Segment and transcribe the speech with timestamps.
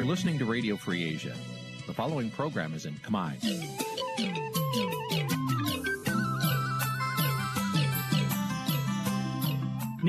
[0.00, 1.34] You're listening to Radio Free Asia.
[1.86, 3.32] The following program is in Khmer.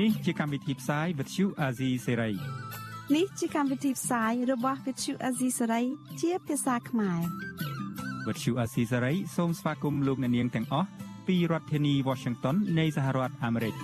[0.00, 2.34] នេះជាកម្មវិធីផ្សាយ Vuthu Azizi Serai
[3.16, 5.84] នេះជាកម្មវិធីផ្សាយរបស់ Vuthu Azizi Serai
[6.20, 7.20] ជាភាសាខ្មែរ
[8.26, 10.88] Vuthu Azizi Serai សូមស្វាគមន៍លោកអ្នកនាងទាំងអស់
[11.26, 13.74] ពីរដ្ឋធានី Washington នៃសហរដ្ឋអាមេរិក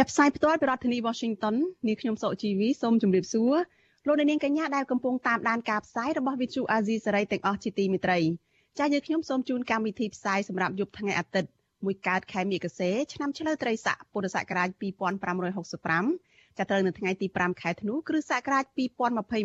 [0.04, 3.54] ាប់ផ្សាយផ្ទាល់ពីរដ្ឋធានី Washington នាងខ្ញុំសុកជីវីសូមជម្រាបសួរ
[4.06, 8.18] លោកអ្នកនាងកញ្ញាដែលកំពុងតាមដានការផ្សាយរបស់ Vuthu Azizi Serai ទាំងអស់ជាទីមេត្រី
[8.78, 11.50] ចា៎យើងខ្ញុំសូមជូនកម្មវិធីផ្សាយសម្រាប់យប់ថ្ងៃអាទិត្យ
[11.84, 14.68] មួយកើតខែមិគសេឆ្នាំឆ្លូវត្រីស័កពុរសករាជ
[15.68, 18.64] 2565ចាប់ត្រូវនៅថ្ងៃទី5ខែធ្នូគ្រិស្តសករាជ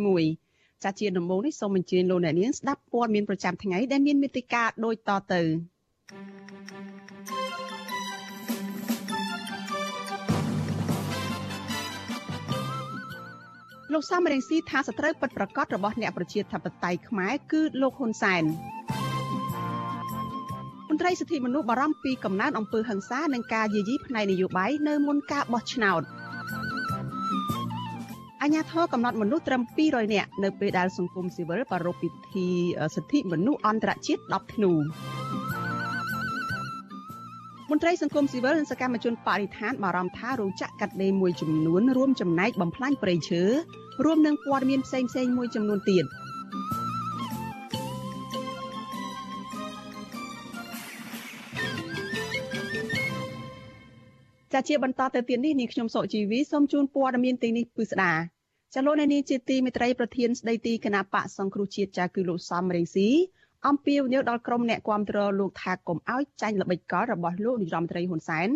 [0.01, 5.41] 2021ចាជាដំបូងនេះសូមអញ្ជើញលោកអ្នកនាងស្ដាប់ព័ត៌មានប្រចាំថ្ងៃដែលមានមេតិការដូចតទៅ
[13.93, 18.43] លោកសំរងស៊ីថាសត្រូវពិតប្រកបរបស់អ្នកប្រជាធិបតេយ្យខ្មែរគឺលោកហ៊ុនសែន
[20.89, 26.01] មន្ត្រីសិទ្ធិមនុស្សបារម្ភពីកំណើនអំពើហិង្សានិងការយាយីផ្នែកនយោបាយនៅមុនការបោះឆ្នោត
[28.41, 32.47] អញ្ញាធរកំណត់មនុស្សត្រឹម200នាក់នៅពេលដែលសង្គមស៊ីវិលប្រារព្ធពិធី
[32.95, 34.73] សិទ្ធិមនុស្សអន្តរជាតិ10ធ្នូ
[37.69, 43.43] មន្ត្រីសង្គមស៊ីវិលនិងសកម្មជនបរិស្ថានបារម្ភថារោងចក្រកាត់ដេរមួយចំនួនរួមចំណែកបំផ្លាញព្រៃឈើ
[44.03, 46.05] រួមនឹងព័ត៌មានផ្សេងៗមួយចំនួនទៀត។
[54.53, 58.13] ចាជាបន្តទៅទៀតនេះនាងខ្ញុំសុជីវីសូមជូនព័ត៌មានទាំងនេះពិស្ដា
[58.73, 63.09] ចាលោកនាងជាទីមេត្រីប្រធានស្ដីទីគណៈបកសង្គ្រោះជាតិចាគឺលោកសំរងស៊ី
[63.67, 68.49] អំពាវនាវដល់ក្រុមអ្នកគាំទ្រលោកថាកុំឲ្យចាញ់ល្បិចកលរបស់លោកនាយរដ្ឋមន្ត្រីហ៊ុនសែន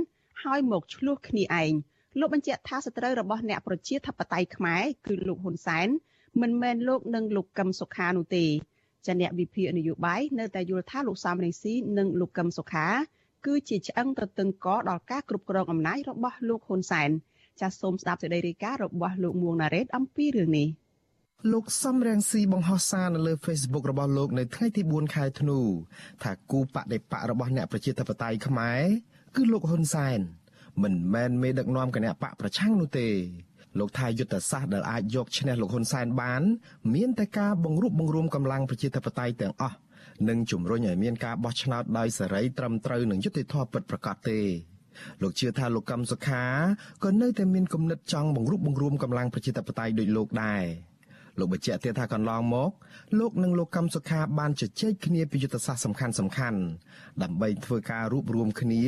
[0.44, 1.72] ហើយមកឆ្លោះគ្នាឯង
[2.20, 5.88] លោកបញ្ជាក់ថាសត្រូវរបស់អ្នកប្រជាធិបតេយ្យខ្មែរគឺលោកហ៊ុនសែន
[6.42, 8.46] មិនមែនលោកនិងលោកកឹមសុខានោះទេ
[9.06, 12.88] ចាអ្នកវិភាគនយោបាយនៅតែយល់ថាលោកសំរងស៊ីនិងលោកកឹមសុខា
[13.46, 17.10] គឺជាឆ្អឹងទៅតឹងកដល់ការគ្រប់គ្រងអំណាចរបស់លោកហ៊ុនសែន
[17.60, 20.68] ចាសសូមស្ដាប់សេចក្តីរាយការណ៍របស់លោកមួងណារ៉េតអំពីរឿងនេះ
[21.54, 25.60] លោកសំរងស៊ីបង្ហោះសារនៅលើ Facebook របស់លោកនៅថ្ងៃទី4ខែធ្នូ
[26.24, 28.82] ថាគូបដិបករបស់អ្នកប្រជាធិបតេយ្យខ្មែរ
[29.36, 30.20] គឺលោកហ៊ុនសែន
[30.84, 33.08] មិនមែនមេដឹកនាំគណៈបកប្រឆាំងនោះទេ
[33.80, 36.42] លោកថាយុទ្ធសាស្ត្រដែលអាចយកឈ្នះលោកហ៊ុនសែនបាន
[36.94, 39.78] មានតែការបង្រួបបង្រួមកម្លាំងប្រជាធិបតេយ្យទាំងអស់
[40.30, 44.40] និងជំរុញឲ្យមានការបោះឆ្នោតដោយសេរីត្រឹមត្រូវនិងយុត្តិធម៌ពិតប្រាកដទេ
[45.22, 46.44] លោកជឿថាលោកកឹមសុខា
[47.04, 50.64] ក៏នៅតែមានគំនិតចង់បង្រួបបង្រួមកម្លាំងប្រជាធិបតេយ្យដូចលោកដែរ
[51.40, 52.72] លោកបញ្ជាក់ទៀតថាកន្លងមក
[53.20, 56.60] លោកនិងលោកកឹមសុខាបានជជែកគ្នាពីយុទ្ធសាស្ត្រសំខាន់សំខាន់
[57.24, 58.84] ដើម្បីធ្វើការរួបរวมគ្នា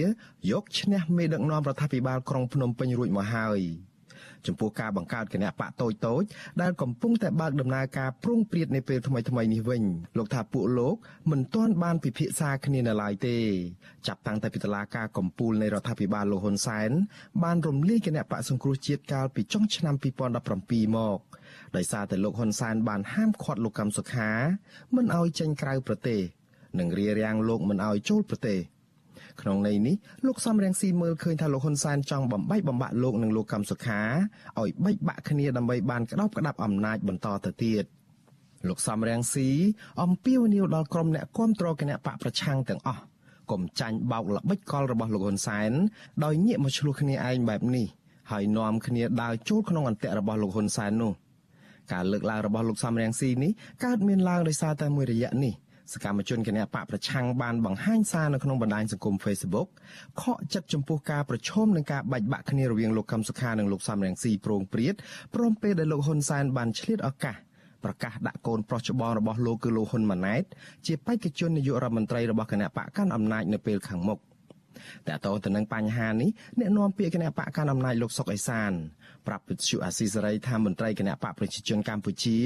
[0.52, 3.62] យកឈ្នះមេដឹកនាំរដ្ឋាភិបាលក្រុងភ្នំពេញរួចមកហើយ។
[4.48, 6.24] ចំពោះការបង្កើតគណៈបកតូចតូច
[6.62, 9.84] ដែលកំពុងតែបើកដំណើរការព្រួងព្រាតនៅពេលថ្មីថ្មីនេះវិញ
[10.18, 10.96] លោកថាពួកលោក
[11.32, 13.38] មិនទាន់បានពិភាក្សាគ្នានៅឡើយទេ
[14.08, 16.92] ចាប់តាំងតែពីតុលាការកំពូលនៃរដ្ឋាភិបាលលោកហ៊ុនសែន
[17.44, 19.96] បានរំលាយគណៈបកសង្គ្រោះជាតិកាលពីចុងឆ្នាំ
[20.46, 21.20] 2017មក
[21.76, 24.30] ដោយសារតែលោកហ៊ុនសែនបានហាមឃាត់លោកកម្មសុខា
[24.96, 26.20] មិនឲ្យចេញក្រៅប្រទេស
[26.80, 28.60] និងរារាំងលោកមិនឲ្យចូលប្រទេស
[29.42, 34.02] ក្នុងន័យនេះលោកសំរងស៊ីមើលឃើញថាលោកហ៊ុនសែនចង់បំបីបំបាក់លោកនិងលោកកម្មសុខា
[34.60, 37.84] ឲ្យបែកបាក់គ្នាដើម្បីបានក្តោបក្តាប់អំណាចបន្តទៅទៀត
[38.68, 39.50] លោកសំរងស៊ី
[40.04, 43.02] អំពាវនាវដល់ក្រុមអ្នកគាំទ្រគណៈបកប្រឆាំងទាំងអស់
[43.52, 45.72] កុំចាញ់បោកល្បិចកលរបស់លោកហ៊ុនសែន
[46.24, 47.86] ដោយងាកមកឆ្លោះគ្នាឯងបែបនេះ
[48.32, 51.14] ហើយនាំគ្នាដើរចូលក្នុងអន្ទាក់របស់លោកហ៊ុនសែននោះ
[51.94, 53.52] ការលើកឡើងរបស់លោកសំរងស៊ីនេះ
[53.86, 55.54] កើតមានឡើងដោយសារតែមួយរយៈនេះ
[55.94, 59.68] សកម្មជនគណបកប្រឆាំងបានបង្ហាញសារនៅក្នុងបណ្ដាញសង្គម Facebook
[60.22, 64.96] ខកចិត្តចំពោះការប្រឈមនឹងការបែកបាក់គ្នារវាងលោកកឹមសុខានិងលោកសំរងស៊ីប្រងព្រាត
[65.36, 67.36] ព្រមពេលដែលលោកហ៊ុនសែនបានឆ្លៀតឱកាស
[67.84, 70.44] ប្រកាសដាក់កូនប្រុសច្បងរបស់លោកគឺលោកហ៊ុនម៉ាណែត
[70.88, 74.20] ជាបេក្ខជននាយករដ្ឋមន្ត្រីរបស់គណៈបកកាន់អំណាចនៅពេលខាងមុខ
[75.08, 76.30] តើតើទៅនឹងបញ្ហានេះ
[76.60, 78.72] អ្នកនាំពាក្យគណៈបកកាន់អំណាចលោកសុកអេសាន
[79.30, 82.38] ប្រាប់វិទ្យុអាស៊ីសេរីថាមន្ត្រីគណៈបកប្រជាជនកម្ពុជា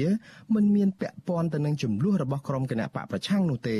[0.54, 3.78] មិនមានពាក់ព័ន្ធទៅនឹងចំនួនរបស់ក្រុមគណៈបកប្រឆាំងនោះទេ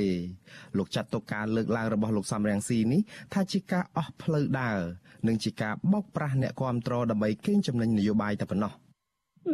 [0.79, 3.01] លោកចាត់ទុកការលើកឡើងរបស់លោកសំរងស៊ីនេះ
[3.33, 4.79] ថាជាការអស់ផ្លូវដើរ
[5.27, 8.73] និងជាការបោកប្រាស់អ្នកគាំទ្រដើម្បីកេងចំណេញនយោបាយតែប៉ុណ្ណោះ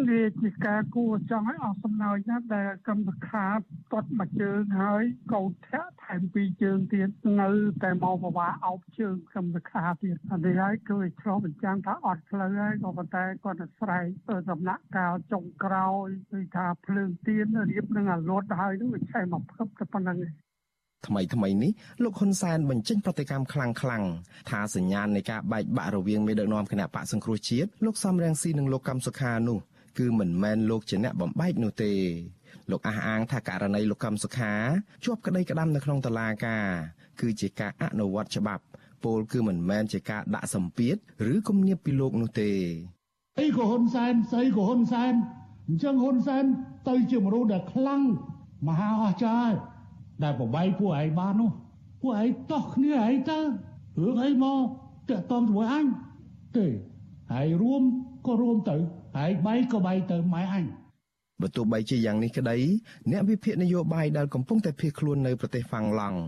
[0.08, 3.46] វាជាការគួរចង់ឲ្យអស់សំណើចណាស់ដែលកម្មសខា
[3.92, 5.02] ទាត់មួយជើងហើយ
[5.32, 7.08] កោតធាក់ថែមពីរជើងទៀត
[7.40, 7.50] នៅ
[7.82, 20.18] តែមកបវាអោបជើងកម្មសខាទៀតអានេះហើយគឺឆ្លោះបញ្ចាំងថាអត់ផ្លូវហើយក៏ប៉ុន្តែគាត់ទៅស្រែកដំណាក់កាលចុងក្រោយគឺថាភ្លើងទៀនរៀបនឹងអាលត់ហើយនឹងវាឆេះមកភឹបតែប៉ុណ្្នឹង
[21.06, 21.72] ថ្មីថ្មីនេះ
[22.02, 24.04] លោកហ៊ុនសែនបញ្ចេញប្រតិកម្មខ្លាំងខ្លាំង
[24.50, 29.58] ថាសញ្ញាណនៃការបែកបាក់រវាងមេដឹកនាំគណៈបកសង្គ្រោះជាតិលោកសំរងស៊ីនិងលោកកម្មសុខានោះ
[30.00, 31.92] គឺមិនមែនលោកជាអ្នកបំបែកនោះទេ
[32.70, 34.52] លោកអះអាងថាករណីលោកកម្មសុខា
[35.04, 36.66] ជាប់ក្តីក្តាំនៅក្នុងតុលាការ
[37.20, 38.64] គឺជាការអនុវត្តច្បាប់
[39.04, 40.96] ពលគឺមិនមែនជាការដាក់សម្ពាធ
[41.32, 42.50] ឬគំនាបពីលោកនោះទេ
[43.40, 45.12] អីក៏ហ៊ុនសែនស្អីក៏ហ៊ុនសែន
[45.68, 46.44] អញ្ចឹងហ៊ុនសែន
[46.88, 48.02] ទៅជាមនុស្សដែលខ្លាំង
[48.68, 49.54] មហាអស្ចារ្យ
[50.22, 51.50] ដែលបបាយពួកឯងបាននោះ
[52.02, 53.38] ពួកឯងតោះគ្នាឯងទៅ
[54.02, 54.62] រឿងអីមក
[55.08, 55.86] តាក់តងជាមួយអញ
[56.56, 56.66] ទេ
[57.32, 57.82] ហើយរួម
[58.26, 58.76] ក៏រួមទៅ
[59.16, 60.64] ហើយបាយក៏បាយទៅម៉ែអញ
[61.40, 62.56] បើទោះបីជាយ៉ាងនេះក្តី
[63.10, 66.18] អ្នកវិភាគនយោបាយដែលកំពុងតែភៀសខ្លួននៅប្រទេសហ្វាំងឡង់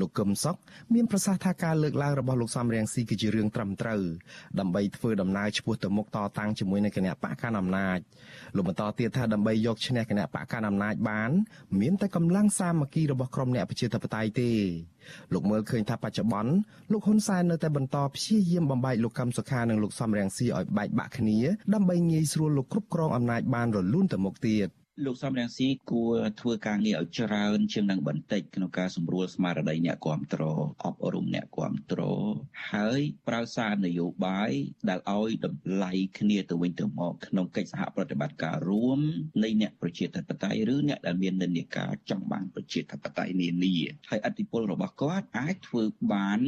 [0.00, 0.56] លោកកឹមសុខ
[0.94, 4.02] មានប្រសាសន៍ថាការលើកឡើងរបស់លោកសំរៀងស៊ីគឺជារឿងត្រឹមត្រូវ
[4.58, 7.98] ដើម្បីធ្វើដំណើរឆ្ពោះទៅមុខតតាំងជាមួយនឹងគណៈបកកណ្ដាលអំណាច
[8.56, 11.30] លោកបន្តទៀតថាដើម្បីយកឈ្នះគណៈបកកណ្ដាលអំណាចបាន
[11.80, 14.52] មានតែកម្លាំងសាមគ្គីរបស់ក្រុមអ្នកប្រជាធិបតេយ្យទេ
[15.32, 16.52] លោកមើលឃើញថាបច្ចុប្បន្ន
[16.92, 21.38] លោកហ៊ុនសែននៅតែបន្តព្យាយាមបំបែកលោកកឹមសុខានិងលោកសំរងស៊ីឲ្យបែកបាក់គ្នា
[21.74, 24.68] ដើម្បីងាយស្រួលលោកគ្រប់គ្រងអំណាចបានរលូនទៅមុខទៀត
[25.06, 32.30] លោកសំរងស៊ីគួរធ្វើការងារឲ្យច្រើន ជាងនឹងបន្តិចក្នុងការសម្រួលស្មារតីអ្នកគ្រប់គ្រងអប់រំអ្នកគ្រប់គ្រង
[32.72, 34.52] ហើយប្រើសារនយោបាយ
[34.88, 39.00] ដែលឲ្យតម្លៃគ្នាទៅវិញទៅមកក្នុងកិច្ចសហប្រតិបត្តិការរួម
[39.42, 43.74] នៃអ្នកប្រជាធិបតេយ្យឬអ្នកដែលមាននិន្នាការចង់បានប្រជាធិបតេយ្យនានា
[44.10, 45.82] ហើយអធិពលរបស់គាត់អាចធ្វើ
[46.12, 46.40] បាន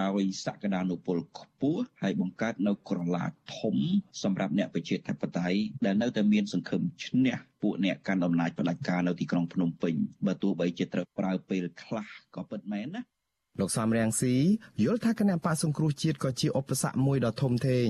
[0.00, 3.24] ដោយសក្តានុពលខ្ពស់ហើយបង្កើតនៅក្រឡា
[3.56, 3.76] ធំ
[4.22, 9.94] សម្រាប់អ្នកប្រជាធិបតេយ្យដែលនៅតែមានសង្ឃឹមឈ្នះពួកអ្នកកាន់អំណាចផ្ដាច់ការនៅទីក្រុងភ្នំពេញ
[10.26, 13.02] បើទោះបីជាត្រូវប្រើពេលខ្លះក៏ពិតមែនណា
[13.60, 14.34] លោកសំរៀងស៊ី
[14.84, 17.88] យល់ថាគណៈបកសង្គ្រោះជាតិក៏ជាឧបសគ្គមួយដ៏ធំធេង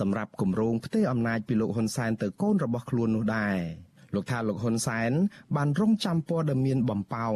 [0.00, 3.58] សម្រាប់គម្រោងផ្ទេរអំណាចពីលោកហ៊ុនសែនទៅកូនរបស់ខ្លួននោះដែរ
[4.14, 5.12] លោកថាលោកហ៊ុនសែន
[5.56, 7.34] បានរងចាំព័ត៌មានបំផោង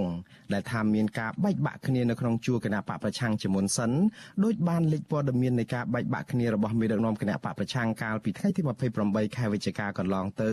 [0.52, 3.90] ដែលថាមានការបែកបាក់គ្នានៅក្នុងជួរគណៈបកប្រឆាំងជាមុនសិន
[4.44, 8.60] ដោយបានលេចព័ត៌មាននៃការបែកបាក់គ្នារបស់មេដឹកនាំគណៈបកប្រឆាំងកាលពីថ្ងៃទី
[8.98, 10.50] 28ខែវិច្ឆិកាកន្លងទៅ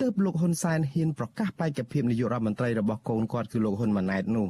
[0.00, 4.48] ទើបលោកហ៊ុនសែនហ៊ានប្រកាសបេក្ខភាពនាយករដ្ឋមន្ត្រីរបស់កូនគាត់គឺលោកហ៊ុនម៉ាណែតនោះ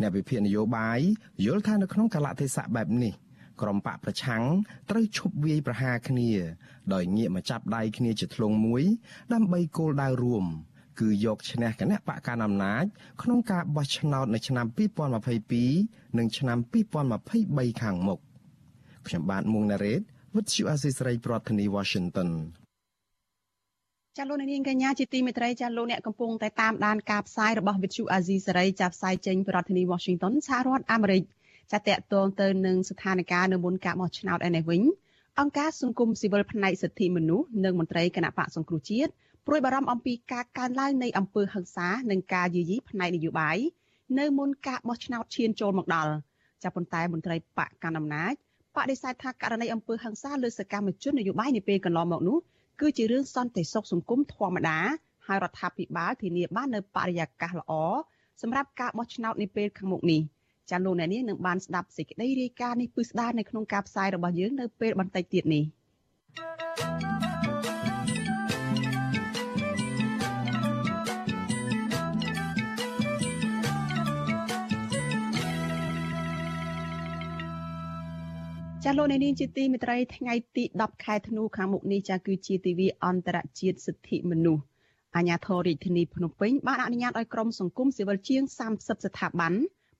[0.00, 1.00] អ្នកវិភាគនយោបាយ
[1.44, 3.14] យល់ថានៅក្នុងកលៈទេសៈបែបនេះ
[3.62, 4.42] ក្រុមបកប្រឆាំង
[4.90, 6.30] ត្រូវឈប់វាយប្រហារគ្នា
[6.94, 8.82] ដោយងាកមកចាប់ដៃគ្នាជាធ្លុងមួយ
[9.32, 10.46] ដើម្បីគោលដៅរួម
[11.00, 12.84] គឺយកឈ្នះគណៈបកកណ្ដាលអំណាច
[13.22, 14.66] ក្នុងការបោះឆ្នោតនៅឆ្នាំ
[15.62, 16.58] 2022និងឆ្នាំ
[17.20, 18.20] 2023ខាងមុខ
[19.06, 20.00] ខ្ញុំបាទមួងណារ៉េត
[20.34, 22.30] With you Asisari ប្រធានាទី Washington
[24.18, 31.22] ចាលោកនាងកញ្ញាជាទីមេត្រីចាលោកអ្នកកំពុងតែតាមដានការផ្សាយរបស់ With you Asisari ចាប់ផ្សាយចេញពីរដ្ឋធានី Washington សហរដ្ឋអាមេរិក
[31.72, 34.82] ចាតកតងទៅនឹងស្ថានភាពនៅមុនការបោះឆ្នោតឯនេះវិញ
[35.40, 39.10] អង្គការសង្គមស៊ីវិលផ្នែកសិទ្ធិមនុស្សនិងមន្ត្រីគណៈបកសង្គ្រោះជាតិ
[39.46, 43.56] ព្រួយបារម្ភអំពីការកើនឡើងនៃអំពើហិង្សានិងការយាយីផ្នែកនយោបាយ
[44.18, 46.12] នៅមុនការបោះឆ្នោតឈានចូលមកដល់
[46.62, 48.32] ចាប៉ុន្តែមន្ត្រីបកកណ្ដាលអំណាច
[48.76, 52.38] បដិសេធថាករណីអំពើហិង្សាលើសកម្មជននយោបាយនាពេលកន្លងមកនោះ
[52.80, 54.78] គឺជារឿងសន្តិសុខសង្គមធម្មតា
[55.26, 57.72] ហើយរដ្ឋាភិបាលធានាបាននៅបរិយាកាសល្អ
[58.42, 60.22] សម្រាប់ការបោះឆ្នោតនាពេលខាងមុខនេះ។
[60.70, 65.64] ចាលោកអ្នកនាងនឹងបានស្ដាប់សេចក្តីរាយការណ៍នេះពិស្ដារនៅក្នុងការផ្សាយរបស់យើងនៅពេលបន្តិចទៀតនេះ
[78.84, 84.64] ចាលោកអ្នកនាងជាទីមេត្រីថ្ងៃទី10ខែធ្នូខាងមុខនេះចាគឺជាទិវាអន្តរជាតិសិទ្ធិមនុស្ស
[85.16, 89.54] អាញាធររាជធានីភ្នំពេញបានអនុញ្ញាតឲ្យក្រុមសង្គមស៊ីវិលជាង30ស្ថាប័ន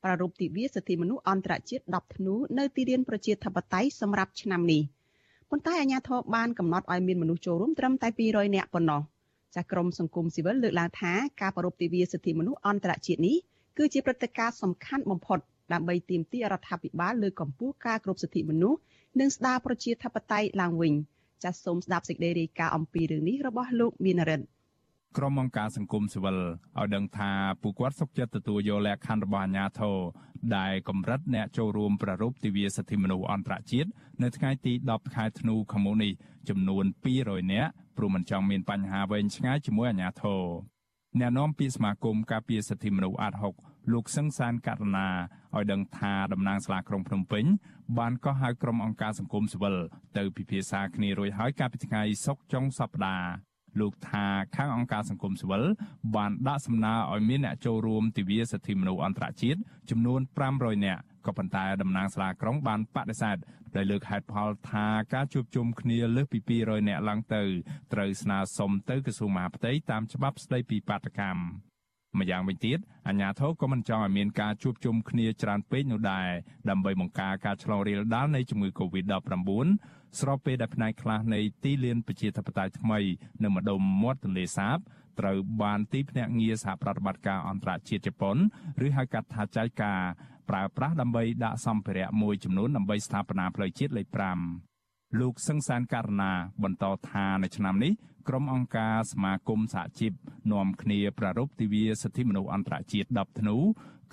[0.04, 4.82] ប្រារព្ធទិវាសិទ្ធិមនុស្សអន្តរជាតិ10ធ្នូនៅទីលានប្រជាធិបតេយ្យសម្រាប់ឆ្នាំនេះ
[5.50, 9.00] ប៉ុន្តែអាជ្ញាធរបានកំណត់ឲ្យមានមនុស្សចូលរួមត្រឹមតែ200នាក់ប៉ុណ្ណោះ
[9.54, 13.36] ចាស់ក្រមសង្គមស៊ីវិលលើកឡើងថាការប្រារព្ធទិវាសិទ្ធិមនុស្សអន្តរជាតិនេះ
[13.78, 15.38] គឺជាព្រឹត្តិការណ៍សំខាន់បំផុត
[15.72, 18.78] ដើម្បីទាមទាររដ្ឋាភិបាលលើកកម្ពស់ការគ្រប់សិទ្ធិមនុស្ស
[19.20, 20.94] និងស្ដារប្រជាធិបតេយ្យឡើងវិញ
[21.44, 24.46] ចាសសូមស្ដាប់សេចក្តីរាយការណ៍អំពីរឿងនេះរបស់លោកមានរិទ្ធ
[25.18, 27.30] ក្រុមអង្គការសង្គមស៊ីវិលឲ្យដឹងថា
[27.62, 29.98] ពួកគាត់សុខចិត្តទទួលយកលក្ខខណ្ឌរបស់អាជ្ញាធរ
[30.56, 33.90] ដែលកម្រិតអ្នកចូលរួមប្រារព្ធទិវាសិទ្ធិមនុស្សអន្តរជាតិ
[34.22, 36.12] នៅថ្ងៃទី10ខែធ្នូខាងមុខនេះ
[36.48, 36.84] ចំនួន
[37.18, 40.42] 200នាក់ព្រោះមិនចង់មានបញ្ហាវែងឆ្ងាយជាមួយអាជ្ញាធរ
[41.18, 45.08] អ្នកនាំពាក្យសមាគមការពារសិទ្ធិមនុស្សអាត6លោកសឹងសានករណា
[45.56, 47.44] ឲ្យដឹងថាតំណាងសាលាក្រុងភ្នំពេញ
[47.98, 49.76] បានក៏ហៅក្រុមអង្គការសង្គមស៊ីវិល
[50.16, 53.49] ទៅពិភាក្សាគ្នារួចហើយកាលពីថ្ងៃសុក្រចុងសប្តាហ៍
[53.80, 55.64] លោកថាខាងអង្គការសង្គមស៊ីវិល
[56.16, 59.60] បានដាក់សំណើឲ្យមានអ្នកចូលរួមទិវាសិទ្ធិមនុស្សអន្តរជាតិ
[59.90, 60.20] ចំនួន
[60.52, 63.36] 500នាក់ក៏ប៉ុន្តែតំណាងសាលាក្រុងបានបដិសេធ
[63.76, 67.42] ដោយលើកហេតុផលថាការជួបជុំគ្នាលើសពី200នាក់ឡើងទៅ
[67.92, 71.70] ត្រូវស្នើសុំទៅក្រសួងមហាផ្ទៃតាមច្បាប់ស្តីពីបាតកម្ម
[72.18, 76.28] ម្យ៉ាងវិញទៀតអាជ្ញាធរក៏មិនចង់ឲ្យមានការជួបជុំគ្នាច្រើនពេកនោះដែរ
[76.70, 79.66] ដើម្បីបង្ការការឆ្លងរាលដាលនៃជំងឺ Covid-19
[80.18, 82.98] ស្របពេលដែលផ្នែកខ្លះនៃទីលានប្រជាធិបតេយ្យថ្មី
[83.42, 84.78] នៅម្ដុំមាត់ទន្លេសាប
[85.20, 88.36] ត្រូវបានទីភ្នាក់ងារសហប្រតិបត្តិការអន្តរជាតិជប៉ុន
[88.86, 90.00] ឬហៅកាត់ថាចៃការ
[90.48, 94.08] ប្រើប្រាស់ដើម្បីដាក់សម្ភារៈមួយចំនួនដើម្បីស្ថាបនាផ្លូវជាតិលេខ
[94.64, 97.92] 5លោកសឹងសានករណាបន្តថានៅឆ្នាំនេះ
[98.28, 100.12] ក្រុមអង្គការសមាគមសហជីព
[100.52, 103.56] នាំគ្នាប្រារព្ធទិវាសិទ្ធិមនុស្សអន្តរជាតិ10ធ្នូ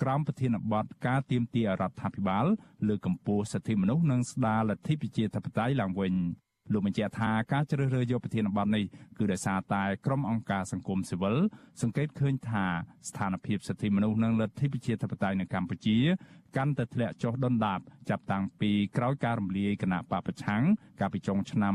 [0.02, 2.46] ក្រោមប្រធានបទការទៀមទារដ្ឋាភិបាល
[2.88, 6.14] លើកកម្ពស់សិទ្ធិមនុស្សនិងស្ដារលទ្ធិប្រជាធិបតេយ្យឡើងវិញ
[6.72, 8.84] លោកបញ្ជាក់ថាការជ្រើសរើសយកប្រធានបទនេះ
[9.18, 11.36] គឺដោយសារតែក្រុមអង្គការសង្គមស៊ីវិល
[11.82, 12.64] សង្កេតឃើញថា
[13.08, 15.96] ស្ថានភាពសិទ្ធិមនុស្សនិងលទ្ធិប្រជាធិបតេយ្យនៅកម្ពុជា
[16.56, 20.62] កាន់តែធ្លាក់ចុះដុនដាបចាប់តាំងពីក្រោយការរំលាយគណៈបពប្រឆាំង
[21.00, 21.74] កាលពីចុងឆ្នាំ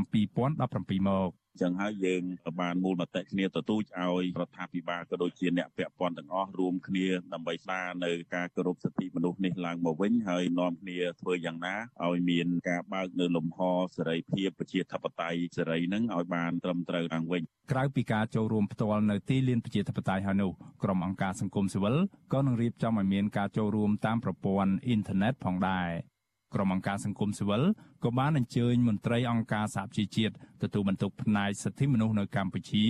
[0.54, 2.24] 2017មក ចឹងហើយយើង
[2.62, 13.60] បានមូលមតិគ្នាទទូចឲ្យរដ្ឋាភិបាលក៏ដូចជាអ្នកពាក់ព័ន្ធទាំងអស់រួមគ្នាដើម្បីស្ដារនៅការគោរពសិទ្ធិមនុស្សនេះឡើងមកវិញហើយនាំគ្នាធ្វើយ៉ាងណាឲ្យមានការបើកនៅលំហ
[13.96, 17.42] សេរីភាពប្រជាធិបតេយ្យសេរីនឹងឲ្យបានត្រឹមត្រូវឡើងវិញ
[17.72, 20.52] ក្រៅពីការចូលរួមផ្ទាល់នៅទីលានប្រជាធិបតេយ្យហើយនោះ
[20.84, 21.96] ក្រុមអង្គការសង្គមស៊ីវិល
[22.34, 25.90] ក៏នឹងរៀបចំឲ្យមានការចូលរួមតាមប្រព័ន្ធអ៊ីនធឺណិតផងដែរ
[26.56, 27.64] ក្រុមអង្គការសង្គមស៊ីវិល
[28.04, 30.34] ក៏បានអញ្ជើញមន្ត្រីអង្គការសហប្រជាជាតិ
[30.64, 32.86] ទទួលបន្ទុកផ្នែកសិទ្ធិមនុស្សនៅកម្ពុជា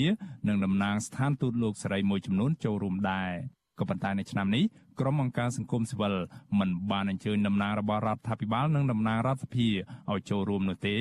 [0.48, 3.32] និងតំណាងស្ថានទូតលោកសេរីមួយចំនួនចូលរួមដែរ
[3.80, 4.64] ក៏ប៉ុន្តែនៅឆ្នាំនេះ
[5.00, 6.16] ក្រុមអង្គការសង្គមស៊ីវិល
[6.60, 9.68] មិនបានអញ្ជើញតំណាងរបស់រដ្ឋាភិបាលនិងតំណាងរដ្ឋសភា
[10.12, 10.98] ឲ្យចូលរួមនោះទេ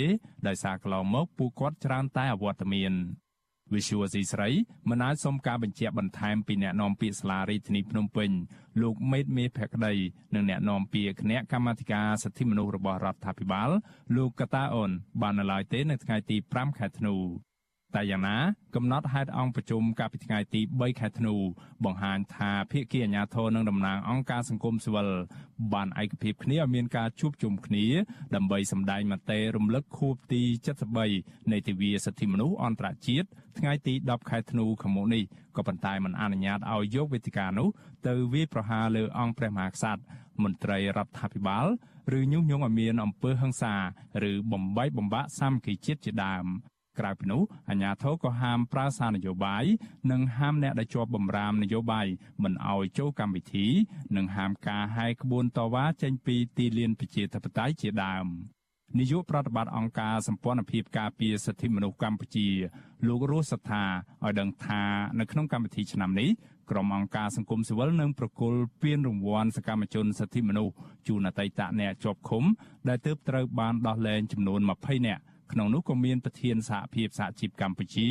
[0.46, 2.92] ដោយសារកន្លងមកពួកគាត់ច្រើនតែអវត្តមាន
[3.74, 4.48] វិសុវស៊ីស្រី
[4.90, 8.30] មិនអាចសុំការបញ្ជាក់បន្ថែមពីអ្នកនាំពាក្យសាលារាជធានីភ្នំពេញ
[8.82, 9.94] លោកមេតមេភក្តី
[10.34, 13.70] និងអ្នកនាំពាក្យគណៈកម្មាធិការសិទ្ធិមនុស្សរបស់រដ្ឋាភិបាល
[14.16, 17.16] លោកកតាអូនបាននៅឡើយទេនៅថ្ងៃទី5ខែធ្នូ
[17.96, 18.36] តែយ៉ាងណា
[18.74, 21.34] កំណត់ហេតុអង្គប្រជុំកាលពីថ្ងៃទី3ខែធ្នូ
[21.84, 25.08] បង្ហាញថាភាគីអាជ្ញាធរនិងតំណាងអង្គការសង្គមស៊ីវិល
[25.72, 27.86] បានឯកភាពគ្នាឲ្យមានការជួបជុំគ្នា
[28.34, 30.42] ដើម្បីសម្ដែងមតិរំលឹកខួបទី
[30.96, 35.22] 73នៃទិវាសិទ្ធិមនុស្សអន្តរជាតិថ្ងៃទី10ខែធ្នូខាងមុខនេះ
[35.56, 37.68] ក៏ប៉ុន្តែមិនអនុញ្ញាតឲ្យយកវេទិកានោះ
[38.06, 40.02] ទៅវាយប្រហារលើអង្គព្រះមហាក្សត្រ
[40.42, 41.66] មន្ត្រីរដ្ឋាភិបាល
[42.18, 43.74] ឬញុះញង់ឲ្យមានអំពើហិង្សា
[44.30, 46.46] ឬបំបីបំបាក់សាមគ្គីជាតិជាដើម
[46.98, 49.64] ក្រៅពីនោះអាជ្ញាធរក៏ហាមប្រើសារនយោបាយ
[50.10, 52.06] និងហាមអ្នកដែលជាប់បម្រាមនយោបាយ
[52.42, 53.66] មិនឲ្យចូលកម្មវិធី
[54.16, 58.26] និងហាមការហែកក្បួនតវ៉ាចេញពីទីលានប្រជាធិបតេយ្យជាដើម
[58.98, 62.48] នាយកប្រតិបត្តិអង្គការសម្ព័ន្ធភាពការពារសិទ្ធិមនុស្សកម្ពុជា
[63.08, 63.84] លោករស់សថា
[64.24, 64.82] ឲ្យដឹងថា
[65.18, 66.30] នៅក្នុងកម្មវិធីឆ្នាំនេះ
[66.70, 70.74] ក្រុមអង្គការសង្គមស៊ីវិលនឹងប្រគល់ពានរង្វាន់សកម្មជនសិទ្ធិមនុស្ស
[71.06, 72.44] ជូនអតីតអ្នកជាប់ឃុំ
[72.88, 75.22] ដែលទើបត្រូវបានដោះលែងចំនួន20នាក់
[75.52, 78.06] ក្នុងនោះក៏មានប្រធានសហភាពសហជីពកម្ពុជា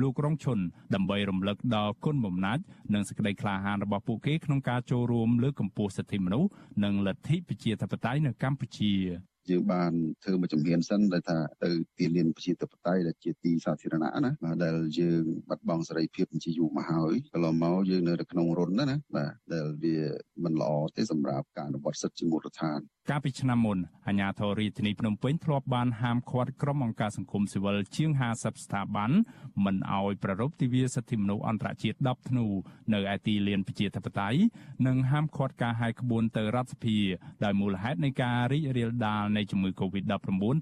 [0.00, 0.58] លោករងឈុន
[0.94, 2.62] ដើម្បីរំលឹកដល់គុណបំណាច់
[2.94, 6.50] និងសេចក្តីក្លាហានរបស់ពួកគេក្នុងការចូលរួមលើកកម្ពស់សិទ្ធិមនុស្ស
[6.84, 8.92] និងលទ្ធិប្រជាធិបតេយ្យនៅកម្ពុជា
[9.50, 19.96] យើងបានធ្វើមួយជំហានសិនដែលថាទៅទីលានប្រជាធិបតេយ្យដែលជាទីសាធារណៈណាបាទដែលយើងបាត់បង់សេរីភាពជាយូរមកហើយកន្លងមកយើងនៅក្នុងរុនណាណាបាទដែលវា
[20.44, 22.80] មិនល្អទេសម្រាប់ការអនុវត្តសិទ្ធិជាមូលដ្ឋាន
[23.10, 29.10] កាលពីឆ្នាំមុនអាជ្ញាធររាជធានីភ្នំពេញធ្លាប់បានហាមឃាត់ក្រុមអង្គការសង្គមស៊ីវិលជាង50ស្ថាប័ន
[29.64, 32.46] មិនឲ្យប្រារព្ធទិវាសិទ្ធិមនុស្សអន្តរជាតិ10ធ្នូ
[32.94, 34.38] នៅឯទីលានប្រជាធិបតេយ្យ
[34.86, 36.98] និងហាមឃាត់ការហែកក្បួនទៅរដ្ឋសភា
[37.44, 40.12] ដោយមូលហេតុនៃការរីករាលដាលនៃជំងឺ Covid-19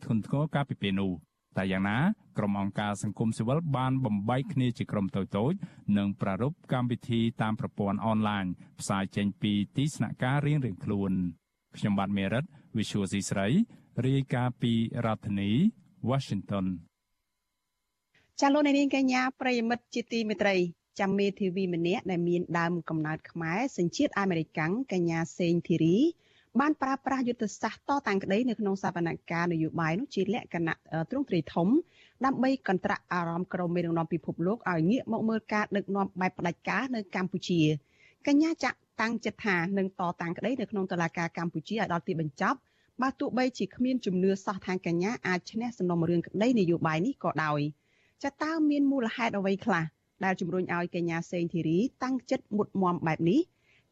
[0.04, 1.12] ធ្ងន់ធ្ងរកាលពីពេលនោះ
[1.56, 1.98] តែយ៉ាងណា
[2.38, 5.22] ក្រុមអង្គការសង្គមស៊ីវិលបានបំបែកគ្នាជាក្រុមតូ
[5.52, 5.56] ចៗ
[5.98, 8.44] និងប្រារព្ធកម្មវិធីតាមប្រព័ន្ធអនឡាញ
[8.80, 11.14] ផ្សាយចេញពីទីស្នាក់ការរៀងៗខ្លួន។
[11.76, 12.44] ខ្ញុំបាទមេរិត
[12.76, 13.48] Visual C ស្រី
[14.06, 14.72] រាយការណ៍ពី
[15.04, 15.50] រដ្ឋធានី
[16.10, 16.66] Washington
[18.40, 20.56] ចាលោកនាងកញ្ញាប្រិយមិត្តជាទីមេត្រី
[21.00, 25.96] ចាំមេធាវីម្នាក់ដែលមានដើមកំណើតខ្មែរសញ្ជាតិអាមេរិកាំងកញ្ញាសេងធីរី
[26.58, 30.74] បានប្រើប្រាស់យុទ្ធសាស្ត្រតតាំងក្តីនៅក្នុងសវនកម្មនយោបាយនោះជាលក្ខណៈ
[31.10, 31.68] ទ្រង់ទ្រាយធំ
[32.24, 37.60] ដើម្បីកន្ត្រាក់អារម្មណ៍ក្រុមមេដឹកនាំពិភពលោកឲ្យងាកមកមើលការដឹកនាំបែបផ្ដាច់ការនៅកម្ពុជា
[38.26, 42.58] កញ្ញាចាក់តាំងចិត្តថានឹងតតាំងក្តីនៅក្នុងតុលាការកម្ពុជាឲ្យដល់ទីបញ្ចប់
[43.02, 47.60] បើទោះបីជាគ្មានជំនឿសោះថាកញ្ញាអាចឈ្នះសំណុំរឿងក្តីនយោបាយនេះក៏ដោយ
[48.22, 49.84] ចាតើមានមូលហេតុអ្វីខ្លះ
[50.24, 53.40] ដែលជំរុញឲ្យកញ្ញាសេងធីរីតាំងចិត្តមុតមមបែបនេះ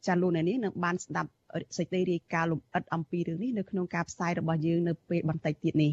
[0.07, 1.31] ចាលោកអ្នកនាងនឹងបានស្ដាប់
[1.77, 5.93] សេចក្តីរាយការណ៍លម្អិតអំពីរឿងនេះនៅក្នុងការផ្សាយរបស់យើងនៅពេលបន្តិចទៀតនេះ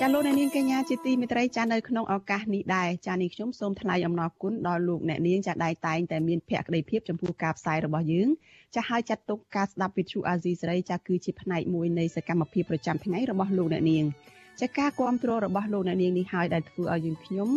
[0.00, 8.28] ចចាលោកអ្នកនាងកញ្ញាជាទីមេត្រីចានៅក្នុងឱកាសនេះដែរចានេះខ្ញុំសូមថ្លែងអំណរគុណដល់លោកអ្នកនាងចាដែលតែងតែមានភក្ដីភាពចំពោះការផ្សាយរបស់យើង
[8.74, 14.04] ចាហើយចាត់ទុកការស្ដាប់វិទ្យុអាស៊ីសេរីចាគឺជាផ្នែកមួយនៃសកម្មភាពប្រចាំថ្ងៃរបស់លោកអ្នកនាង
[14.60, 17.48] ចាការគ្រប់គ្រងរបស់លោកអ្នកនាងនេះហើយដែលធ្វើឲ្យយើងខ្ញុំ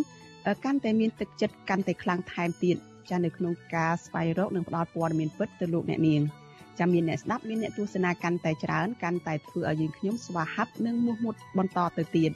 [0.64, 2.76] កាន់តែមានទឹកចិត្តកាន់តែខ្លាំងថែមទៀត
[3.10, 6.41] ចានៅក្នុងការស្វែងរកនិងផ្តល់ព័ត៌មានពិតទៅលោកអ្នកនាង
[6.78, 12.32] ចាំមានអ្នកស្ដាប់មានអ្នកទស្សនាកាន់តែច្រើនកាន់តែធ្វើឲ្យយើងខ្ញុំស្វាហាប់និងមោះមុតបន្តទៅទៀត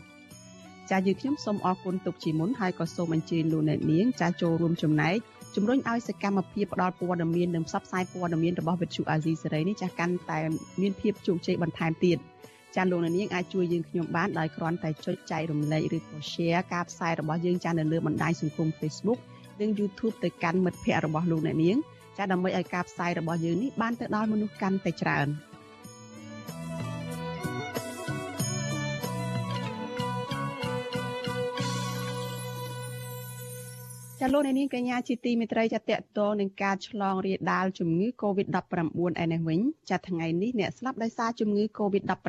[0.90, 5.16] ចាយើងខ្ញុំសូមអរគុណទុកជាមុនហើយក៏សូមអញ្ជើញលោកអ្នកនាងចាចូលរួមចំណែក
[5.54, 10.40] ជំរុញឲ្យសកម្មភាពផ្តល់ព័ត៌មាននិងផ្សព្វផ្សាយព័ត៌មានរបស់វិទ្យុអាស៊ីសេរីនេះចាកាន់តែ
[10.80, 12.18] មានភាពជោគជ័យបន្ថែមទៀត
[12.76, 19.20] ចាលោកអ្នកនាងអាចជួយយើងខ្ញុំបានដោយគ្រាន់តែចុចចែករំលែកឬក៏ share ការផ្សាយរបស់យើងចានៅលើបណ្ដាញសង្គម Facebook
[19.60, 21.76] និង YouTube ទៅកាន់មិត្តភ័ក្តិរបស់លោកអ្នកនាង
[22.16, 25.28] ចាដើម្បីឲ្យការផ្សាយរបស់យើងនេះបានទៅដល់មនុស្សកាន់តែច្រើន
[34.20, 38.56] ចាលោកនាងកញ្ញាជាទីមេត្រីចាតកតងនឹងការឆ្លងរាលដាលជំងឺ Covid-19
[39.22, 42.24] ឯនេះវិញចាថ្ងៃនេះអ្នកស្លាប់ដោយសារជំងឺ Covid-19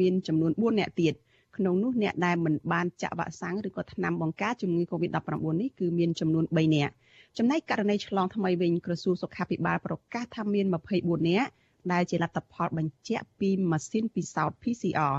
[0.00, 1.14] មានចំនួន4អ្នកទៀត
[1.56, 5.28] ក្នុងនោះអ្នកដែលមិនបានចាក់វ៉ាក់សាំងឬក៏ថ្នាំបង្ការជំងឺ Covid-19
[5.60, 6.94] នេះគឺមានចំនួន3នាក់
[7.38, 10.66] ចំណែកករណីឆ្លងថ្មីវិញក្រសួងសុខាភិបាលប្រកាសថាមាន
[10.98, 11.50] 24នាក់
[11.92, 15.14] ដែលជាលទ្ធផលបញ្ជាក់ពីម៉ាស៊ីនពិសោធន៍ PCR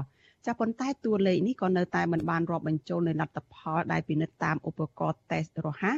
[0.45, 5.97] ចាប៉ុន្តែតួលេខនេះក៏នៅតែមិនបានរាប់បញ្ចូលនៅលទ្ធផលដែលពិនិត្យតាមឧបករណ៍ test រហ័ស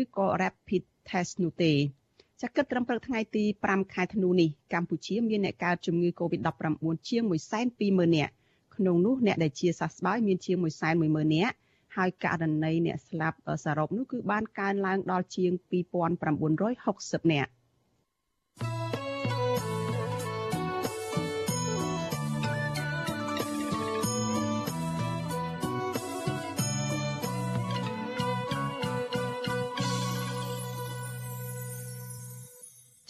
[0.00, 1.72] ឬក៏ rapid test នោះទេ
[2.42, 7.22] ចាគិតត្រឹមព្រឹកថ្ងៃទី5ខែធ្នូនេះកម្ពុជាមានអ្នកកើតជំងឺ Covid-19 ជាង
[7.70, 8.32] 120,000នាក់
[8.76, 10.56] ក្នុងនោះអ្នកដែលជាសះស្បើយមានជាង
[10.96, 11.56] 110,000នាក់
[11.96, 15.52] ហើយករណីអ្នកស្លាប់សរុបនោះគឺបានកើនឡើងដល់ជាង
[17.22, 17.50] 2960នាក់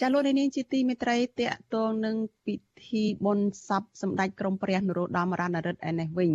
[0.03, 2.57] ចាលោកនាងជាទីមេត្រីតកតងនឹងពិ
[2.87, 6.31] ធីបុណ្យសពសម្ដេចក្រមព្រះនរោត្តមរណរដ្ឋឯនេះវិញ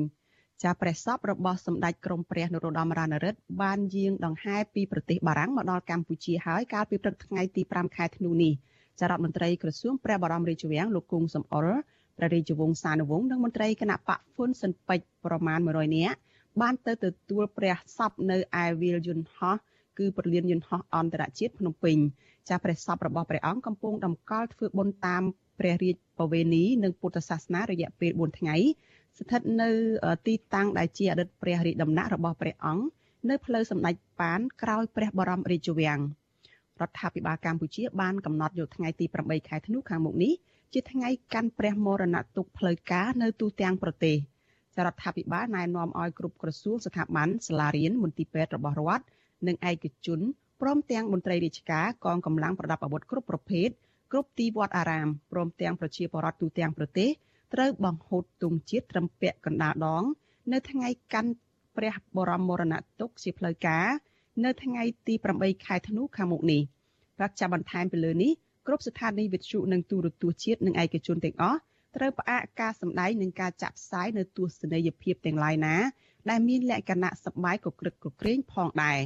[0.63, 8.53] ចាព្រះសពរបស់សម្ដេចក្រមព្រះនរោត្តមរណរដ្ឋបានយាងដង្ហែពីប្រទេសបារាំងមកដល់កម្ពុជាហើយកាលពីព្រឹកថ្ងៃទី5ខែធ្នូនេះ
[8.99, 11.79] ចារដ្ឋមន្ត្រីក្រសួងព្រះបរមរាជវាំងលោកគង់សំអល់
[12.17, 16.17] ព្រះរាជវង្សានុវង្សនិងមន្ត្រីគណៈបកហ៊ុនសិនពេជ្រប្រមាណ100នាក់
[16.61, 19.55] បានទៅទទួលព្រះសពនៅឯវាលយន្តហោះ
[19.97, 21.97] គឺប្រលានយន្តហោះអន្តរជាតិភ្នំពេញ
[22.49, 25.23] ចាព្រះសពរបស់ព្រះអង្គកំពុងតម្កល់ធ្វើបុណ្យតាម
[25.59, 28.55] ព្រះរាជបវេនីនិងពុទ្ធសាសនារយៈពេល4ថ្ងៃ
[29.19, 29.69] ស្ថិតនៅ
[30.27, 32.83] ទីតាំងដែលជាអតីតព្រះរាជដំណាក់របស់ព្រះអង្គ
[33.29, 35.99] នៅផ្លូវសម្ដេចប៉ានក្រោយព្រះបរមរាជវាំង
[36.81, 40.33] រដ្ឋាភិបាលកម្ពុជាបានកំណត់យកថ្ងៃទី8ខែធ្នូខាងមុខនេះ
[40.73, 44.17] ជាថ្ងៃកាន់ព្រះមរណទុក្ខផ្លូវការនៅទូទាំងប្រទេស
[44.75, 49.05] ចរដ្ឋាភិបាលណែនាំឲ្យគ្រប់ក្រសួងស្ថាប័នសាលារៀនមន្ទីរពេទ្យរបស់រដ្ឋ
[49.47, 50.19] និងឯកជន
[50.61, 53.69] ព្រមទាំងមន្ត្រីរាជការកងកម្លាំងប្រដាប់អាវុធគ្រប់ប្រភេទ
[54.11, 57.09] គ្រប់ទីវត្តអារាមព្រមទាំងប្រជាពលរដ្ឋទូទាំងប្រទេស
[57.55, 60.03] ត្រូវបង្ហូតទង់ជាតិត្រឹមពាក់កណ្ដាលដង
[60.51, 61.31] នៅថ្ងៃកាន់
[61.77, 63.87] ព្រះបរមមរណទុក្ខជាផ្លូវការ
[64.45, 66.61] នៅថ្ងៃទី8ខែធ្នូខាងមុខនេះ
[67.17, 68.31] ប្រកាសបន្ថែមពីលើនេះ
[68.67, 71.59] គ្រប់ស្ថានីយវិទ្យុនិងទូរទស្សន៍ជាតិនិងឯកជនទាំងអស់
[71.95, 75.75] ត្រូវផ្អាកការសម្ដែងនិងការចាក់ផ្សាយនៅទស្សនីយភាពទាំងឡាយណា
[76.29, 78.99] ដែលមានលក្ខណៈសប្បាយកក្រឹកកក្រែងផងដែរ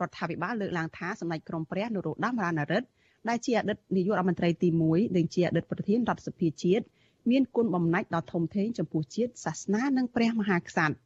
[0.00, 2.88] រដ្ឋាភិបាលលើកឡើងថាសម្ដេចក្រមព្រះនរោត្តមរណរដ្ឋ
[3.28, 6.84] ដែលជាអតីតនាយករដ្ឋមន្ត្រីទី1និងជាអតីតប្រធានរដ្ឋសភាជាតិ
[7.30, 10.96] មានគុណបំណាច់ដ៏ធំធេងចំពោះជាតិសាសនានិងព្រះមហាក្សត្រ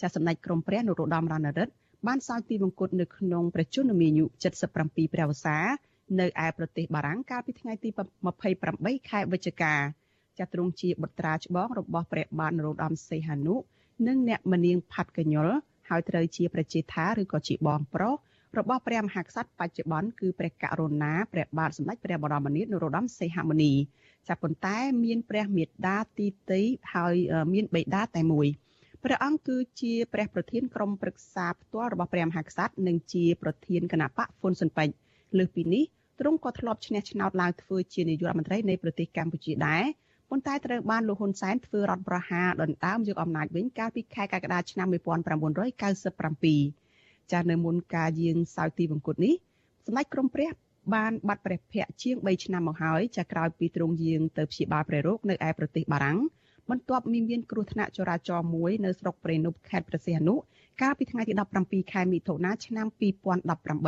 [0.00, 1.72] ចាសសម្ដេចក្រមព្រះនរោត្តមរណរដ្ឋ
[2.06, 4.24] បានសោយទីវង្គតនៅក្នុងព្រះជន្មាយុ
[4.64, 5.58] 77ព្រះវស្សា
[6.20, 7.88] នៅឯប្រទេសបារាំងកាលពីថ្ងៃទី
[8.48, 9.74] 28ខែវិច្ឆិកា
[10.38, 13.54] ចាទ្រង់ជាបុត្រាច្បងរបស់ព្រះបាទនរោត្តមសីហនុ
[14.06, 15.48] និងអ្នកមនាងផាត់កញ្ញុល
[15.88, 18.14] ហើយត្រូវជាប្រជាថាឬក៏ជាបងប្រុស
[18.58, 23.72] របស់ព្រះមហាក្សត្របច្ចុប្បន្នគឺព្រះករុណាព្រះបាទសម្ដេចព្រះបរមនាថនរោត្តមសីហមុនី
[24.28, 26.62] ចាប់ប៉ុន្តែមានព្រះមេត្តាទីតី
[26.94, 27.14] ហើយ
[27.52, 28.46] មានបិតាតែមួយ
[29.04, 34.94] ព្រះអង្គគឺជាព្រះប្រធានក្រុមប្រឹក្សាផ្ទាល់របស់ព្រះមហាក្សត្រនិងជាប្រធានគណៈបកហ្វុនស៊ិនពេជ្រ
[35.38, 35.84] លើសពីនេះ
[36.20, 39.84] ទ្រង់ក៏ធ្លាប់ឈ្នះឆ្នោតឡើងធ្វើជានាយករដ្ឋមន្ត្រីនៃប្រទេសកម្ពុជាដែរ
[40.30, 46.89] ប៉ុន្តែត្រូវបានលោកហ៊ុនសែនធ្វើរដ្ឋប្រហារដណ្ដើមយកអំណាចវិញកាលពីខែកក្កដាឆ្នាំ1997
[47.32, 49.34] ចាស់នៅមុនការយាងសោយទីវង្គតនេះ
[49.86, 50.50] សម្ដេចក្រមព្រះ
[50.94, 56.18] បានបាត់ព្រះភ័ក្រជាង3ឆ្នាំមកហើយចាក្រោយពីទ្រង់យាងទៅព្យាបាលព្រះរោគនៅឯប្រទេសបារាំង
[56.70, 60.34] បន្ទាប់មានមានគ្រោះថ្នាក់ចរាចរណ៍មួយនៅស្រុកព្រៃនប់ខេត្តព្រះសីហនុ
[60.82, 62.86] កាលពីថ្ងៃទី17ខែមិថុនាឆ្នាំ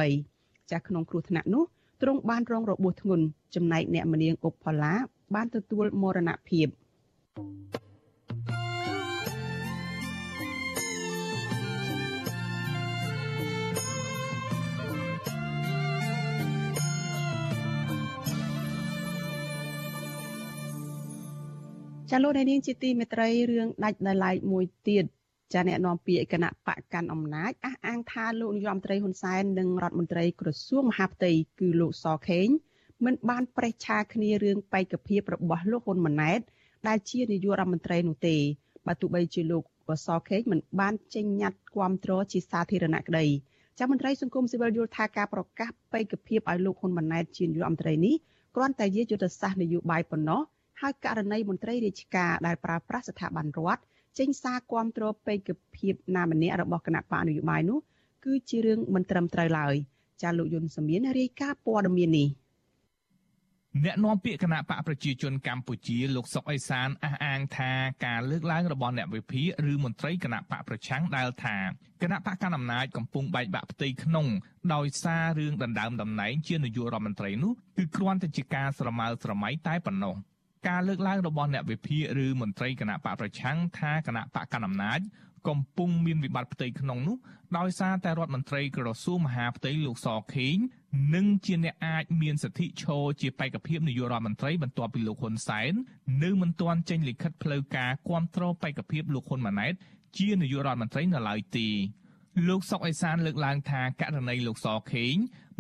[0.05, 1.65] 2018ចាស់ក្នុងគ្រោះថ្នាក់នោះ
[2.03, 3.25] ទ្រង់បានរងរបួសធ្ងន់
[3.55, 4.95] ចំណែកអ្នកមនាងអុបផល្លា
[5.35, 6.67] បានទទួលមរណភាព
[7.35, 7.92] thank you
[22.15, 25.05] ចាលោកនាងជាទីមេត្រីរឿងដាច់ដោយឡែកមួយទៀត
[25.53, 32.49] ចាអ្នកនាំពាក្យគណៈបកកាន់អំណាចអះអាងថាលោកនាយរដ្ឋមន្ត្រីហ៊ុនសែននិងរដ្ឋមន្ត្រីក្រសួងមហាផ្ទៃគឺលោកសខេង
[33.05, 36.41] មិនបានប្រេះឆាគ្នារឿងបេក្ខភាពរបស់លោកហ៊ុនម៉ាណែត
[36.89, 38.37] ដែលជានាយករដ្ឋមន្ត្រីនោះទេ
[38.87, 39.63] បើទោះបីជាលោក
[40.07, 43.27] សខេងមិនបានចេញញត្តិគ្រប់គ្រងជាសាធារណៈក្តី
[43.79, 48.15] ចាំមន្ត្រីសង្គមស៊ីវិលយល់ថាការប្រកាសបេក្ខភាពឲ្យលោកហ៊ុនម៉ាណែតជានាយករដ្ឋមន្ត្រីនេះ
[48.55, 50.43] គ្រាន់តែជាយុទ្ធសាស្ត្រនយោបាយប៉ុណ្ណោះ
[50.83, 53.83] ហើយករណីមន្ត្រីរាជការដែលប្រើប្រាស់ស្ថាប័នរដ្ឋ
[54.19, 57.79] ចេញសារគាំទ្របេក្ខភាពណាម្នាក់របស់គណៈបកនយោបាយនោះ
[58.25, 59.75] គឺជារឿងមិនត្រឹមត្រូវឡើយ
[60.23, 62.29] ចាលោកយុនសមៀនរាយការណ៍ព័ត៌មាននេះ
[63.85, 67.71] អ្នកនាំពាក្យគណៈបកប្រជាជនកម្ពុជាលោកសុកអេសានអះអាងថា
[68.07, 71.57] ការលើកឡើងរបស់អ្នកវិភាគឬមន្ត្រីគណៈបកប្រឆាំងដែលថា
[72.03, 74.27] គណៈបកកណ្ដាលអំណាចកំពុងបែកបាក់ផ្ទៃក្នុង
[74.75, 80.17] ដោយសាររឿងដណ្ដើមតំណែងជានាយករដ្ឋមន្ត្រីនោះគឺគ្រាន់តែជាការស្រមើស្រមៃតែប៉ុណ្ណោះ។
[80.69, 85.01] ការលើកឡើងរបស់អ្នកវិភាគឬមន្ត្រីគណៈបកប្រឆាំងថាគណៈបកកណ្ដាលអំណាច
[85.49, 87.17] កំពុងមានវិបត្តិផ្ទៃក្នុងនោះ
[87.59, 90.57] ដោយសារតែរដ្ឋមន្ត្រីក្រសួងមហាផ្ទៃលោកសខេង
[91.15, 95.73] និងជាអ្នកអាចមានសិទ្ធិឈរជាបេក្ខភាពនាយករដ្ឋមន្ត្រីបន្ទាប់ពីលោកហ៊ុនសែន
[96.23, 99.75] នៅមិនទាន់ចេញលិខិតផ្លូវការគាំទ្របេក្ខភាពលោកហ៊ុនម៉ាណែត
[100.19, 101.69] ជានាយករដ្ឋមន្ត្រីនៅឡើយទេ
[102.49, 105.15] លោកសុកអេសានលើកឡើងថាករណីលោកសខេង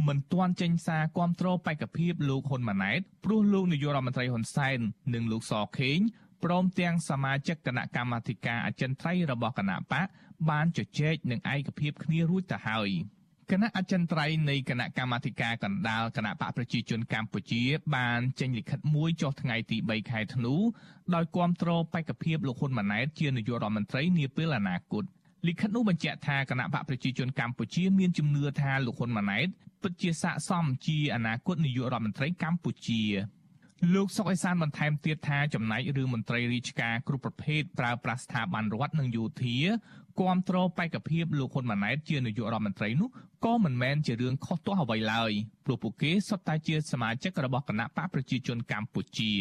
[0.07, 4.79] មិនទាន់ចេញសារគាំទ្របេក្ខភាពលោកហ៊ុនម៉ាណែតព្រោះលោកនាយករដ្ឋមន្ត្រីហ៊ុនសែន
[5.15, 5.99] និងលោកសខេង
[6.45, 10.07] ព្រមទាំងសមាជិកគណៈកម្មាធិការអចិន្ត្រៃយ៍របស់គណៈបក
[10.51, 12.91] បានជជែកនឹងឯកភាពគ្នារួចទៅហើយ
[13.51, 17.63] គណៈអចិន្ត្រៃយ៍នៃគណៈកម្មាធិការកណ្ដាលគណៈបកប្រជាជនកម្ពុជា
[17.97, 20.55] បានចេញលិខិតមួយចុះថ្ងៃទី3ខែធ្នូ
[21.15, 25.05] ដោយគាំទ្របេក្ខភាពលោកហ៊ុនម៉ាណែតជានាយករដ្ឋមន្ត្រីនាពេលអនាគត
[25.49, 29.49] លិខិតនោះបញ្ជាក់ថាគណៈបកប្រជាជនកម្ពុជាមានជំនឿថាលោកហ៊ុនម៉ាណែត
[29.83, 33.03] ពិតជាស័ក្តិសមជាអនាគតនាយករដ្ឋមន្ត្រីកម្ពុជា
[33.95, 39.57] លោកសុកអេសានបន្ថែមទៀតថាចំណែករឿងមន្ត្រីរាជការគ្រប់ប្រភេទប្រើប្រាស់ស្ថាប័នរដ្ឋនិងយោធា
[40.21, 43.09] គាំទ្របេក្ខភាពលោកហ៊ុនម៉ាណែតជានាយករដ្ឋមន្ត្រីនោះ
[43.45, 45.33] ក៏មិនមែនជារឿងខុសទាស់អ្វីឡើយ
[45.65, 49.33] ព្រោះពួកគេសុទ្ធតែជាសមាជិករបស់គណៈបកប្រជាជនកម្ពុជា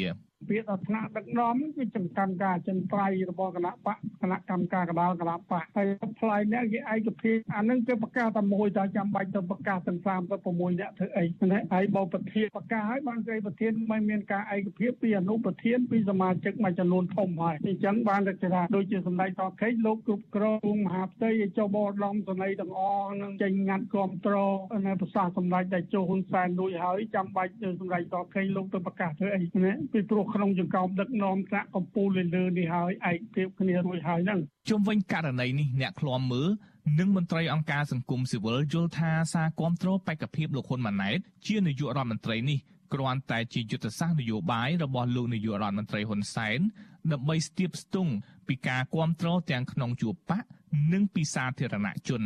[0.50, 5.88] ពាក្យដល់ថ្នាក់ដឹកនាំគឺចំកាន់ការចិនត្រៃរបស់គណៈបកគណៈកម្មការកដាលគណៈបកហើយ
[6.20, 24.36] ផ្លាយអ្នកគេឯកភាពអានឹងគេប្រកាសតែមួយតែចាំបាច់ទៅប្រកាសទាំង36អ្នកធ្វើអីណាហើយបើប្រធានប្រកាសហើយបានគេប្រធានមិនមានការឯកភាពពីអនុប្រធានពីសមាជិកមួយចំនួនធំហើយអញ្ចឹងបានតែថាដូចជាសម្ដេចតខេងលោកគ្រប់គ្រងមហាផ្ទៃឲ្យចុះបរដំសនីទាំងអស់នឹងចេញងាត់គ្រប់ត្រ
[24.88, 27.52] នៅប្រសាសសម្ដេចដែលចូលហ៊ុនសែនរួចហើយចាំបាច់
[27.82, 34.40] សម្ដេចតខេងលោកទៅប្រកាសធ្វើអីណាពីព្រោះក្នុងចង្កោមដឹកនាំថ្នាក់កម្ពុជាលើនេះហើយឯកភាពគ្នារួចហើយហ្នឹង
[34.70, 36.50] ជុំវិញករណីនេះអ្នកឃ្លាំមើល
[37.00, 42.60] និងមន្ត្រីអង្គការសង្គមស៊ីវិលយល់ថាសារគាំទ្របេក្ខភាពលោកហ៊ុនម៉ាណែតជានាយករដ្ឋមន្ត្រីនេះ
[42.94, 46.60] គ្រាន់តែជាយុទ្ធសាស្ត្រនយោបាយរបស់លោកនាយករដ្ឋមន្ត្រីហ៊ុនសែន
[47.12, 48.12] ដើម្បីស្ទាបស្ទង់
[48.48, 50.44] ពីការគាំទ្រទាំងក្នុងជួរបក
[50.94, 52.24] និងពីសាធារណជន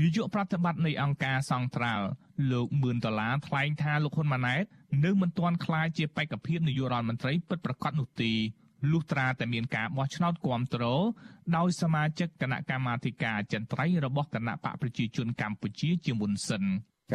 [0.00, 2.06] នាយកប្រតិបត្តិនៃអង្គការសង្ត្រាល់
[2.52, 4.64] លោកមឿនដុល្លារថ្លែងថាលោកហ៊ុនម៉ាណែត
[5.04, 8.32] នៅមិនទាន់ក្លាយជាបេក្ខភាពនាយករដ្ឋមន្ត្រីពិតប្រាកដនោះទេ
[8.90, 10.84] លុះត្រាតែមានការបោះឆ្នោតគាំទ្រ
[11.56, 16.64] ដោយសមាជិកគណៈកម្មាធិការអចិន្ត្រៃយ៍របស់គណៈបកប្រជាជនកម្ពុជាជាមុនសិន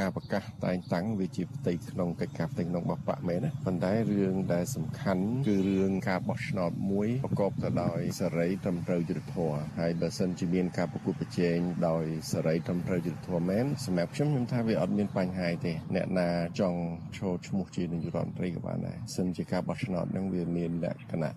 [0.01, 16.29] ការប្រកាសតែងតាំងវាជាផ្ទៃក្នុងកិច្ចការផ្ទៃក្នុងរបស់បកមែនណាប៉ុន្តែរឿងដែលសំខាន់គឺរឿងការបោះឆ្នោតមួយប្រកបទៅដោយសេរីត្រឹមត្រូវយុត្តិធម៌ហើយបើសិនជាមានការប្រគល់ប្រជែងដោយសេរីត្រឹមត្រូវយុត្តិធម៌មែនសម្រាប់ខ្ញុំខ្ញុំថាវាអត់មានបញ្ហាទេអ្នកណា
[16.60, 16.79] ចង់
[17.17, 21.34] ឈរឈ្មោះជានាយករដ្ឋមន្ត្រីក៏បានដែរសិនជាការបោះឆ្នោតហ្នឹងវាមានលក្ខណៈ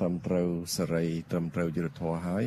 [0.00, 2.44] ត្រឹមត្រូវសេរីត្រឹមត្រូវយុត្តិធម៌ហើយ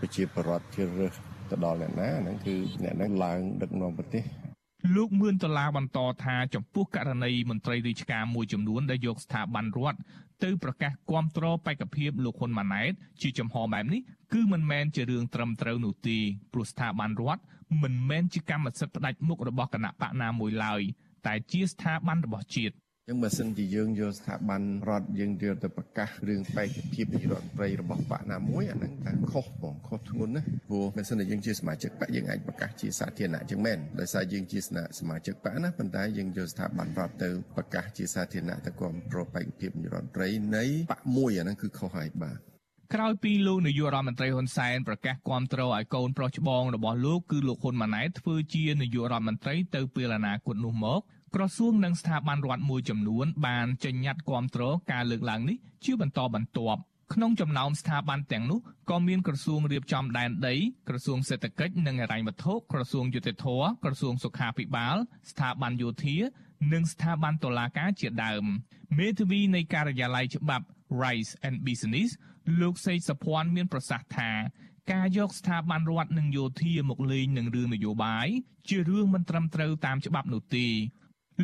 [0.00, 1.14] ប្រជាពលរដ្ឋជ្រើសរើស
[1.50, 4.45] ទៅដល់អ្នកណាហ្នឹងគឺអ្នកហ្នឹងឡើងដឹកនាំប្រទេស
[4.94, 9.98] លោកមឿនដុល្លារបន្តថាចំពោះករណីមន្ត្រីរាជការមួយចំនួនដែលយកស្ថាប័នរដ្ឋ
[10.44, 14.00] ទៅប្រកាសគាំទ្របេក្ខភាពលោកហ៊ុនម៉ាណែតជាចំហបែបនេះ
[14.32, 16.18] គឺមិនមែនជារឿងត្រឹមត្រូវនោះទេ
[16.52, 17.42] ព្រោះស្ថាប័នរដ្ឋ
[17.82, 20.82] មិនមែនជាកម្មសិទ្ធិផ្ដាច់មុខរបស់គណៈបកណាមួយឡើយ
[21.26, 22.74] តែជាស្ថាប័នរបស់ជាតិ
[23.10, 34.58] ចឹងបើសិនជាយើងយកស្ថាប័នរដ្ឋយើងយកទៅប្រកាសរឿងបេក្ខភាពនាយករដ្ឋមន្ត្រីរបស់បកណាមួយអាហ្នឹងថាខុសបងខុសធ្ងន់ណាព្រោះបើសិនជាយើងជាសមាជិកបកយើងអាចប្រកាសជាសាធារណៈចឹងមែនដោយសារយើងជា
[35.00, 42.38] សមាជិកបកណាប៉ុន្តែយើងយកស្ថាប័នរដ្ឋទៅប្រកាសជាសាធារណៈទៅគ្រប់គ្រងបេក្ខភាពនាយករដ្ឋមន្ត្រីនៃបកមួយអាហ្នឹងគឺខុសហើយបាទ
[42.94, 51.02] ក្រោយពីលោកនាយករដ្ឋមន្ត្រីហ៊ុនសែនប្រកាសគាំទ្រឲ្យកូនប្រុសច្បងរបស់លោកគឺលោកហ៊ុនម៉ាណែតធ្វើជានាយករដ្ឋមន្ត្រីទៅពេលអនាគតនោះមក
[51.34, 54.62] ក្រសួងនិងស្ថាប័នរដ្ឋមួយចំនួន បានចេញញត្តិគាំទ្រ
[54.92, 56.80] ការលើកឡើងនេះជាបន្តបន្ទាប់
[57.14, 58.58] ក្នុងចំណោមស្ថាប័នទាំងនោះ
[58.90, 60.54] ក៏មានក្រសួងរៀបចំដែនដី
[60.88, 63.46] ក្រសួងសេដ្ឋកិច្ចនិងហិរញ្ញវត្ថុក្រសួងយុតិធធ
[63.84, 64.96] ក្រសួងសុខាភិបាល
[65.30, 66.16] ស្ថាប័នយោធា
[66.72, 68.44] និងស្ថាប័នតុលាការជាដើម
[68.98, 70.66] មេធាវីនៃការិយាល័យច្បាប់
[71.02, 72.10] Rights and Business
[72.60, 74.30] លោកសេកសភ័ណ្ឌមានប្រសាសន៍ថា
[74.92, 78.28] ការយកស្ថាប័នរដ្ឋនិងយោធាមកលេងនឹងរឿងនយោបាយ
[78.68, 80.66] ជារឿងមិនត្រឹមត្រូវតាមច្បាប់នោះទេ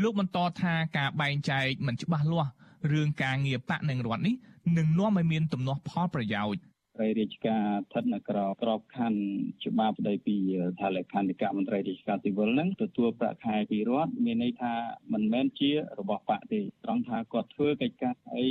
[0.01, 2.51] លោកបន្តថាការបែងចែកមិនច្បាស់លាស់
[2.93, 4.35] រឿងការងារបកនិងរដ្ឋនេះ
[4.77, 6.63] នឹងនាំឲ្យមានទំនាស់ផលប្រយោជន៍
[6.97, 10.37] ត្រីរាជការស្ថិតនៅក្របក្របខ័ណ្ឌច្បាប់ស្ដីពី
[10.81, 14.75] ថាលក្ខន្តិកមន្ត្រីរាជការស៊ីវិលហ្នឹងទទួលប្រាក់ខែពីរដ្ឋមានន័យថា
[15.13, 18.49] មិនមែនជារបស់បកទេត្រង់ថាគាត់ធ្វើកិច្ចការអី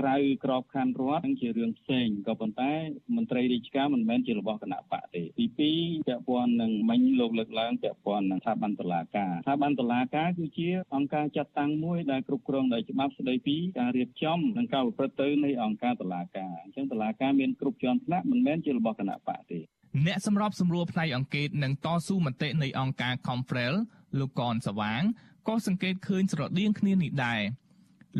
[0.00, 2.72] ក្រៅក្របខ័ណ្ឌរដ្ឋហ្នឹងជារឿងផ្សេងក៏ប៉ុន្តែ
[3.16, 19.58] មន្ត្រីរាជការមិនមែនជារបស់គណៈបកទេទី2ពាក់ព័ន្ធនឹងមិញលោកលើកឡើងពាក់ព័ន្ធនឹងស្ថាប័នតុលាការស្ថាប័នតុលាការគឺជាអង្គការចាត់តាំងមួយដែលគ្រប់គ្រងដោយច្បាប់ស្ដីពីការរៀបចំនិងការប្រព្រឹត្តទៅនៃអង្គការតុលាការអញ្ចឹងតុលាការមានគ្រប់ជាន់ថ្នាក់មិនមែនជារបស់គណៈបកទេ
[20.06, 23.74] អ្នកសម្របសម្រួលផ្នែកអង្គការនិងតស៊ូមតិនៃអង្គការ Confrel
[24.18, 25.02] លោកកនសវាង
[25.48, 27.40] ក៏សង្កេតឃើញស្រដៀងគ្នានេះដែរ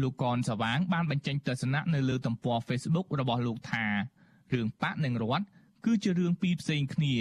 [0.03, 3.87] លោកកនសវាង បានបញ្ចេញទស្សនៈនៅលើទំព័រ Facebook របស់លោកថា
[4.55, 5.44] រឿងបកនិងរដ្ឋ
[5.85, 7.14] គឺជារឿងពីរផ្សេងគ្នា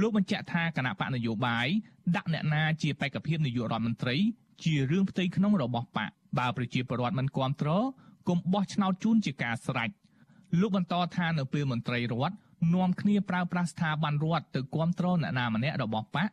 [0.00, 1.66] លោកបញ្ជាក់ថាគណៈបកនយោបាយ
[2.16, 4.16] ដាក់អ្នកណាជាបេក្ខភាពនាយករដ្ឋមន្ត្រី
[4.64, 7.84] ជារឿងផ្ទៃក្នុងរបស់បកបើប្រជាពលរដ្ឋមិនគ្រប់គ្រង
[8.28, 9.90] គុំបោះឆ្នោតជូនជាការស្រេច
[10.60, 12.36] លោកបន្តថានៅពេលមន្ត្រីរដ្ឋ
[12.74, 16.28] នាំគ្នាប្រើប្រាស់ស្ថាប័នរដ្ឋទៅគ្រប់គ្រងអ្នកណាម្នាក់របស់បក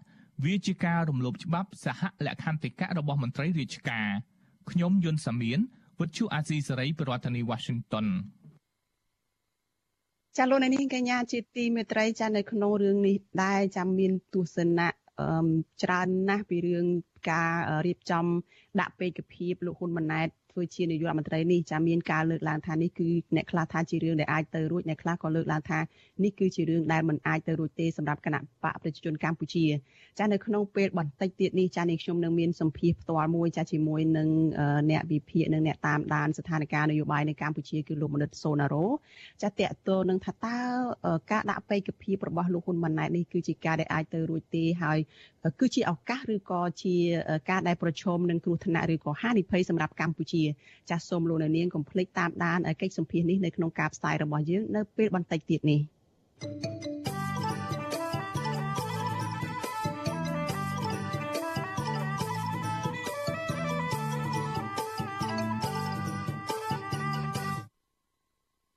[0.46, 4.08] វាជាការរំលោភច្បាប់សហលក្ខន្តិកៈរបស់មន្ត្រីរាជការ
[4.72, 5.60] ខ្ញុំយុនសាមៀន
[6.00, 8.08] វិទ្យុអាស៊ីសេរីប្រធានាធិបតី Washington
[10.38, 14.90] ចាលោកនាងកញ្ញាជាទីមេត្រីចានៅក្នុងរឿងនេះដែរចាំមានទស្សនៈ
[15.84, 16.86] ច្រើនណាស់ពីរឿង
[17.32, 17.54] ការ
[17.86, 18.26] រៀបចំ
[18.80, 25.80] ដាក់ពេកភាពលោកហ៊ុនម៉ាណែត ធ្វើជានាយករដ្ឋមន្ត្រីនេះចាមានការលើកឡើងថានេះគឺអ្នកខ្លះថាជារឿងដែលអាចទៅរួចអ្នកខ្លះក៏លើកឡើងថា
[26.24, 29.66] នេះគឺជារឿងដែលមិនអាចទៅរួចទេសម្រាប់គណៈបកប្រជាជនកម្ពុជា
[30.20, 34.30] ចានៅក្នុងពេលបន្តិចទៀតនេះចានេះខ្ញុំនឹងមានសម្ភារផ្ទាល់មួយចាជាមួយនឹង
[34.92, 38.86] អ្នកវិភាគនិងអ្នកតាមដានស្ថានភាពនយោបាយនៅកម្ពុជាគឺលោកមនិតសូណារ៉ូ
[39.42, 40.58] ចាតកតទៅនឹងថាតើ
[41.32, 45.00] ការដាក់បេក្ខភាពរបស់លោកហ៊ុនម៉ាណែតនេះគឺជាការដែលអាចទៅរួចទេហើយ
[45.60, 46.96] គឺជាឱកាសឬក៏ជា
[47.50, 50.43] ការដែលប្រឈមនឹងគ្រោះថ្នាក់ឬក៏ហានិភ័យសម្រាប់កម្ពុជា
[50.90, 55.80] ចាសសូមលោកអ្នកនាងកុំភ្លេចតាមដានកិច្ចសម្ភាសនេះនៅក្នុងការផ្សាយរបស់យើងនៅពេលបន្តិចទៀតនេះ
[56.44, 56.94] thank you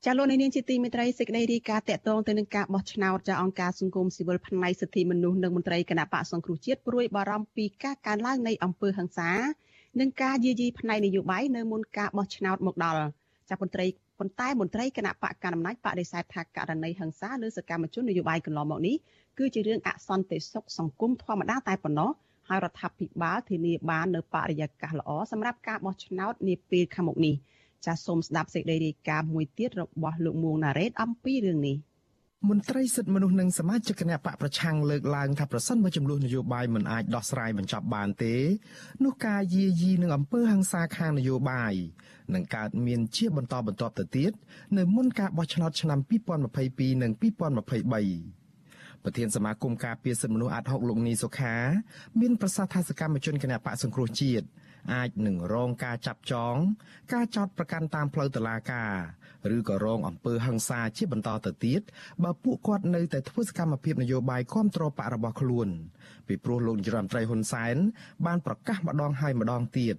[0.08, 9.30] ចាលោកនាងជាទីមេត្រីសេចក្តីរាយការណ៍តកតងទៅនឹងការបោះឆ្នោតចាអង្គការសង្គមស៊ីវិលផ្នែកសិទ្ធិមនុស្សនិងមន្ត្រីគណៈបកសង្គ្រោះជាតិព្រួយបារម្ភពីការកើនឡើងនៃអំពើហិង្សា
[10.00, 13.02] និងការយាយីផ្នែកនយោបាយនៅមុនការបោះឆ្នោតមកដល់
[13.48, 13.86] ចាមន្ត្រី
[14.18, 18.96] ប៉ុន្តែមន្ត្រីគណៈបកកណ្ដាលអំណាចបដិសេធថាករណីហិង្សាលើសកម្មជននយោបាយកន្លងមកនេះ
[19.38, 22.10] គឺជារឿងអសន្តិសុខសង្គមធម្មតាតែប៉ុណ្ណោះ
[22.48, 27.36] ហើយរដ្ឋាភិបាលធានាបាននៅបរិយាកាសល្អសម្រាប់ការបោះឆ្នោតនាពេលខាងមុខនេះ។
[27.86, 31.76] ចាសសូមស្ដាប់សេចក្តីរាយការណ៍មួយទៀតរបស់លោកមួងណារ៉េតអំពីរឿងនេះ
[32.48, 38.34] មន្ត្រីសិទ្ធិមនុស្សនិងសមាជិកគណៈបកប្រឆាំងលើកឡើងថាប្រសិនបើចំនួននយោបាយមិនអាចដោះស្រាយបញ្ចប់បានទេ
[39.04, 41.74] នោះការយាយីនឹងអំពើហិង្សាខាងនយោបាយ
[42.34, 44.32] នឹងកើតមានជាបន្តបន្ទាប់ទៅទៀត
[44.76, 45.98] នៅមុនការបោះឆ្នោតឆ្នាំ
[46.50, 51.54] 2022និង2023ប្រធានសមាគមការពារសិទ្ធិមនុស្សអាត់ហុកលោកនីសុខា
[52.20, 54.46] មានប្រសាសន៍ថាសកម្មជនគណៈបកសង្គ្រោះជាតិ
[54.92, 56.54] អាចនឹងរងការចាប់ចង
[57.12, 58.92] ការចោទប្រកាន់តាមផ្លូវតុលាការ
[59.56, 61.80] ឬក៏រងអំពើហិង្សាជាបន្តទៅទៀត
[62.24, 65.68] បើពួកគាត់នៅតែធ្វើសកម្មភាពនយោបាយគ្រប់គ្រងបករបស់ខ្លួន
[66.26, 67.76] ពីព្រោះលោកនាយរដ្ឋមន្ត្រីហ៊ុនសែន
[68.26, 69.96] បានប្រកាសម្ដងហើយម្ដងទៀត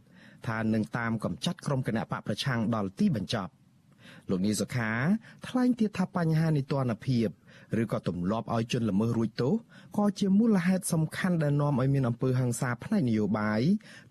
[0.48, 3.52] ថានឹងតាមកម្ចាត់ក្រុមគណៈបកប្រឆាំងដល់ទីបញ្ចប់
[4.30, 4.92] លោកនីសុខា
[5.48, 7.28] ថ្លែងទៀតថាបញ្ហានីតិរដ្ឋភាព
[7.83, 9.53] ឬក៏ទម្លាប់ឲ្យជនល្មើសរួចទោស
[9.99, 13.61] ក៏ជាមូលហេតុសំខាន់ដែលនាំឲ្យមានអំពើហិង្សាផ្នែកនយោបាយ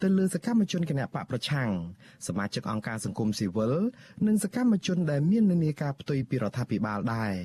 [0.01, 1.69] ទៅលើសកម្មជនគណបកប្រឆាំង
[2.27, 3.73] សមាជិកអង្គការសង្គមស៊ីវិល
[4.27, 7.35] និងសកម្មជនដែលមាននានាការផ្ទុយពីរដ្ឋាភិបាលដែរ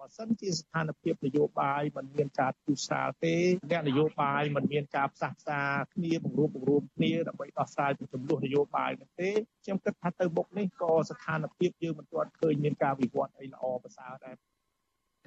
[0.00, 3.34] បើសិនជាស្ថានភាពនយោបាយมันមានការទូសាលទេ
[3.70, 5.60] អ្នកនយោបាយมันមានការផ្សះផ្សា
[5.94, 9.30] គ្នាបង្រួបបង្រួមគ្នាដើម្បីដោះស្រាយពីចំនួននយោបាយនោះទេ
[9.64, 14.34] ខ្ញុំគិតថាទៅមុខនេះក៏ស្ថានភាពយើងមិនទាន់ឃើញមានការវិវត្តអីល្អប្រសើរដែរ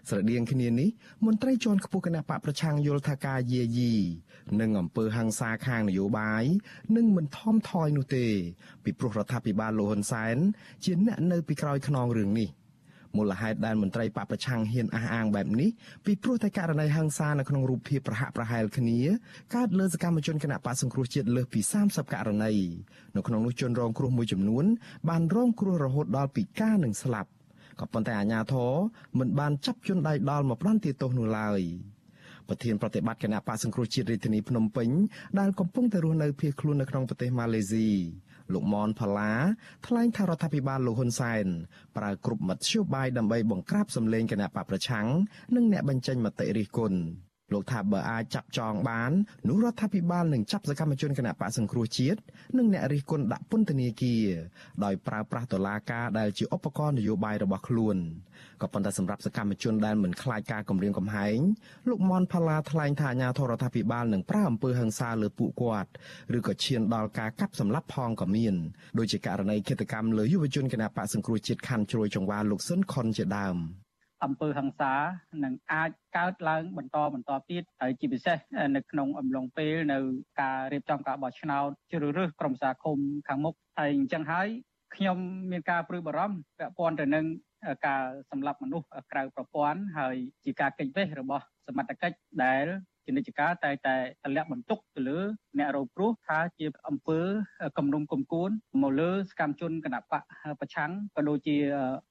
[0.08, 0.88] ស្រដៀងគ្នានេះ
[1.26, 3.94] មន្ត្រីជាន់ខ្ពស់គណៈបកប្រឆាំងយល់ថាការយាយី
[4.60, 6.44] និងអំពើហ ংস ាខាងនយោបាយ
[6.96, 8.26] នឹងមិនថមថយនោះទេ
[8.84, 10.36] ពីព្រោះរដ្ឋាភិបាលលោកហ៊ុនសែន
[10.84, 12.50] ជាអ្នកនៅពីក្រោយខ្នងរឿងនេះ
[13.16, 15.70] មូលហេតុដែលមន្ត្រីបកប្រឆាំងហ៊ានអះអាងបែបនេះ
[16.04, 18.98] ពីព្រោះតែករណីហ ংস ានៅក្នុងរូបភាពប្រហាក់ប្រហែលគ្នា
[19.54, 22.52] កើតលើសកម្មជនគណៈបកសង្គ្រោះជាតិលើសពី30ករណី
[23.16, 24.64] នៅក្នុងនោះជនរងគ្រោះមួយចំនួន
[25.08, 27.30] បានរងគ្រោះរហូតដល់ពិការនិងស្លាប់
[27.80, 28.72] ក៏ប៉ុន្តែអាជ្ញាធរ
[29.18, 31.60] មិនបានចាប់ជនដៃដល់មកផ្ដន្ទាទោសនោះឡើយ
[32.48, 34.88] ប្រធានប្រតិបត្តិគណៈបកសង្គ្រោះជាតិរាជធានីភ្នំពេញ
[35.38, 37.88] ដែលកំពុងតែរស់នៅភៀសខ្លួននៅក្នុងប្រទេសម៉ាឡេស៊ី
[38.52, 39.32] លោកមនផល្លា
[39.86, 41.46] ថ្លែងថារដ្ឋាភិបាលលោកហ៊ុនសែន
[41.96, 45.06] ប្រើគ្រប់មធ្យោបាយដើម្បីបង្ក្រាបសម្លេងគណៈបកប្រឆាំង
[45.56, 46.98] និងអ្នកបញ្ចេញមតិរិះគន់
[47.52, 49.12] លោកថាបើអាចចាប់ចងបាន
[49.48, 52.18] នោះរដ្ឋាភិបាលនឹងចាប់សកម្មជនគណៈបកសង្គ្រោះជាតិ
[52.58, 54.24] និងអ្នករិះគន់ដាក់ពន្ធនាគារ
[54.84, 57.96] ដោយប្រើប្រាស់តុលាការដែលជាឧបករណ៍នយោបាយរបស់ខ្លួន
[58.62, 61.38] ក៏ប៉ុន្តែសម្រាប់សកម្មជនដែលមិនខ្លាចការគំរាមកំហែង
[61.88, 65.90] លោកមនផល្លាថ្លែងថាអាញាធរដ្ឋាភិបាលនឹងប្រើអំពើហិង្សាលើពួកគាត់
[66.38, 68.54] ឬក៏ឈានដល់ការកាប់សម្លាប់ផងក៏មាន
[68.98, 73.58] ដូចជាករណីឃាតកម្មលើយុវជនគណៈបកសង្គ្រោះជាតិខណ្ឌជ្រោយចង្វាលោកស៊ុនខុនជាដើម
[74.24, 74.92] អំពើហិង្សា
[75.44, 78.38] នឹងអាចកើតឡើងបន្តបន្តទៀតហើយជាពិសេស
[78.76, 79.98] នៅក្នុងអំឡុងពេលនៅ
[80.40, 84.48] ការរៀបចំការបោះឆ្នោតជ្រើសរើសក្រុមសាគមខាងមុខហើយអញ្ចឹងហើយ
[84.94, 85.18] ខ្ញុំ
[85.50, 87.26] មានការព្រួយបារម្ភពាក់ព័ន្ធទៅនឹង
[87.86, 92.66] ការសម្លាប់មនុស្សក្រៅប្រព័ន្ធហើយជាការកិច្ចវេះរបស់សមត្ថកិច្ចដែល
[93.04, 95.18] ជានិច្ចកាលតែតែតម្លាក់បន្ទុកទៅលើ
[95.58, 97.20] អ្នករងគ្រោះថាជាអង្គើ
[97.78, 98.50] គម្រំគុំគួន
[98.82, 100.22] មកលើសកម្មជនគណបក
[100.60, 101.56] ប្រឆាំងក៏ដូចជា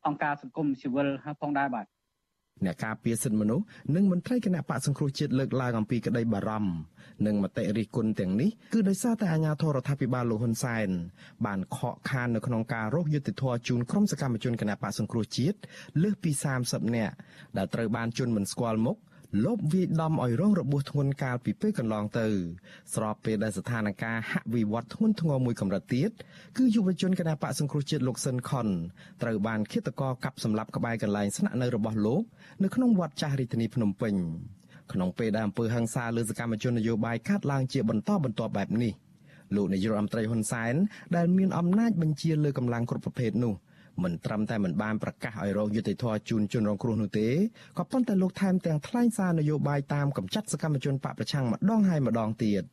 [0.05, 1.07] អង្គការសង្គមស៊ីវិល
[1.41, 1.85] ផងដែរបាទ
[2.65, 3.65] អ្នកការពារសិទ្ធិមនុស្ស
[3.95, 6.71] និងមន្ត្រីគណៈបកសង្គ្រោះជាតិលើកឡើងអំពីក្តីបារម្ភ
[7.25, 10.89] និងមតិរិះគន់ទាំងនេះគឺដោយសារតែអាញាធរដ្ឋាភិបាលលោកហ៊ុនសែន
[11.45, 15.57] បានខកខាននៅក្នុងការរកយុត្តិធម៌ជូនក្រុមសកម្មជនគណៈបកសង្គ្រោះជាតិ
[16.01, 16.31] លើសពី
[16.63, 17.15] 30នាក់
[17.57, 18.97] ដែលត្រូវបានជន់មិនស្គាល់មុខ
[19.45, 22.27] លបវាយដំឲ្យរងរបួសធ្ងន់កាលពីពេលកន្លងទៅ
[22.93, 26.11] ស្របពេលដែលស្ថានភាពហាក់វិវត្តធ្ងន់ធ្ងរមួយកម្រិតទៀត
[26.57, 28.67] គឺយុវជនគណបកសង្គ្រោះជាតិលោកស៊ិនខុន
[29.21, 32.21] ត្រូវបានឃាតករកាប់សម្លាប់ក្បែរកន្លែងស្នាក់នៅរបស់លោក
[32.63, 34.15] នៅក្នុងវត្តចាស់រាជធានីភ្នំពេញ
[34.93, 38.93] ក្នុងពេលដែលអំពើហិង្សាលើសកម្មជននយោបាយកាត់ឡើងជាបន្តបន្ទាប់បែបនេះ
[39.55, 40.75] លោកនាយករដ្ឋមន្ត្រីហ៊ុនសែន
[41.15, 43.53] ដែលមានអំណាចបញ្ជាលើកម្លាំងគ្រប់ប្រភេទនោះ
[44.03, 47.27] មិនត្រឹមតែមិនបានប្រកាសឲ្យរងយុត្តិធម៌ជូនជនរងគ្រោះនោះទេ
[47.77, 52.63] ក៏ប៉ុន្តែលោកថែមទាំងថ្លែងសារនយោបាយតាមកម្ចាត់សកម្មជនបកប្រឆាំងម្ដងហើយម្ដងទៀត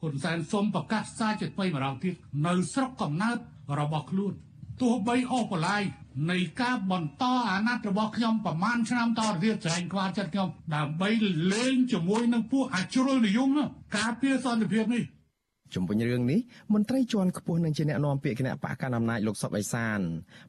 [0.00, 2.14] ហ៊ុនសែនសូមប្រកាសសារជាថ្មីម្ដងទៀត
[2.46, 3.36] នៅស្រុកកំណើត
[3.80, 4.32] របស់ខ្លួន
[4.80, 5.82] ទោះបីអូសបន្លាយ
[6.30, 11.10] នៃការបន្តអាណត្តិរបស់ខ្ញុំប្រមាណឆ្នាំតទៅទៀតចែងខ្វល់ចិត្តខ្ញុំដើម្បី
[11.52, 13.48] លេងជាមួយនឹងពួកអាជ្រុលនិយម
[13.96, 15.02] ការពារសន្តិភាពនេះ
[15.74, 16.40] ជំវិញរឿងនេះ
[16.74, 19.98] មន្ត្រីជាន់ខ្ពស់នឹងជាអ្នកនាំពាក្យគណៈបកកណ្ដាលអំណាចលោកសុកអេសាន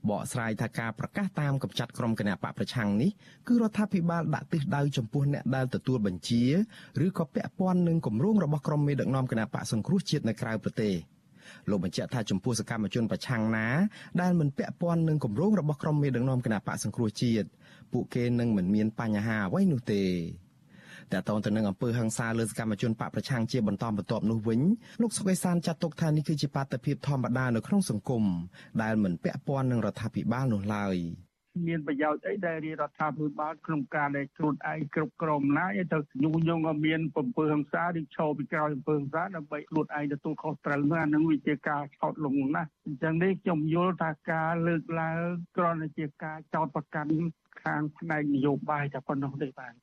[0.09, 3.11] បកស្រាយថាការប្រកាសតាមកម្ចាត់ក្រុមគណៈបកប្រឆាំងនេះ
[3.47, 6.43] គឺរដ្ឋាភិបាលដាក់ទិសដៅចំពោះអ្នកដែលទទួលបញ្ជា
[7.05, 10.93] ឬក៏ពាក់ព័ន្ធនឹងគម្រោងរបស់ក្រុមមេដឹកនាំគណៈបកសង្គ្រោះជាតិនៅក្រៅប្រទេស
[11.69, 13.67] លោកបញ្ជាក់ថាចំពោះសកម្មជនប្រឆាំងណា
[14.21, 17.47] ដែលមិនពាក់ព័ន្ធនឹងគម្រោងរបស់ក្រុមមេដឹកនាំគណៈបកសង្គ្រោះជាតិ
[17.93, 20.03] ពួកគេនឹងមិនមានបញ្ហាអ្វីនោះទេ
[21.13, 24.61] តើតើទៅនឹងអំពើហិង្សាលើសកម្មជនបកប្រឆាំងជាបន្តបន្ទាប់នោះវិញ
[25.01, 28.23] លោកសុកេសានចាត់ទុកថានេះគឺជាបាតុភិបធម្មតានៅក្នុងសង្គម
[28.81, 30.97] ដែលមិនពាក់ព័ន្ធនឹងរដ្ឋាភិបាលនោះឡើយ
[31.67, 45.21] មានប្រយោជន៍អីដែលរាជរដ្ឋាភិបាលក្នុងការដែលខ្លួនឯងគ្រប់គ្រងណាយទៅញុះញង់ឲ្យមានពើហិង្សាឬឈោពីក្រោយអំពើហិង្សាដើម្បីខ្លួនឯងទទួលខុសត្រូវនោះអានឹងវាជាការឆោតលងណាស់អញ្ចឹងនេះខ្ញុំយល់ថាការលើកឡើង
[45.57, 47.13] គ្រាន់តែជាការចោតប្រកាន់
[47.63, 49.73] ខាងផ្នែកនយោបាយតែប៉ុណ្ណោះទេបាទ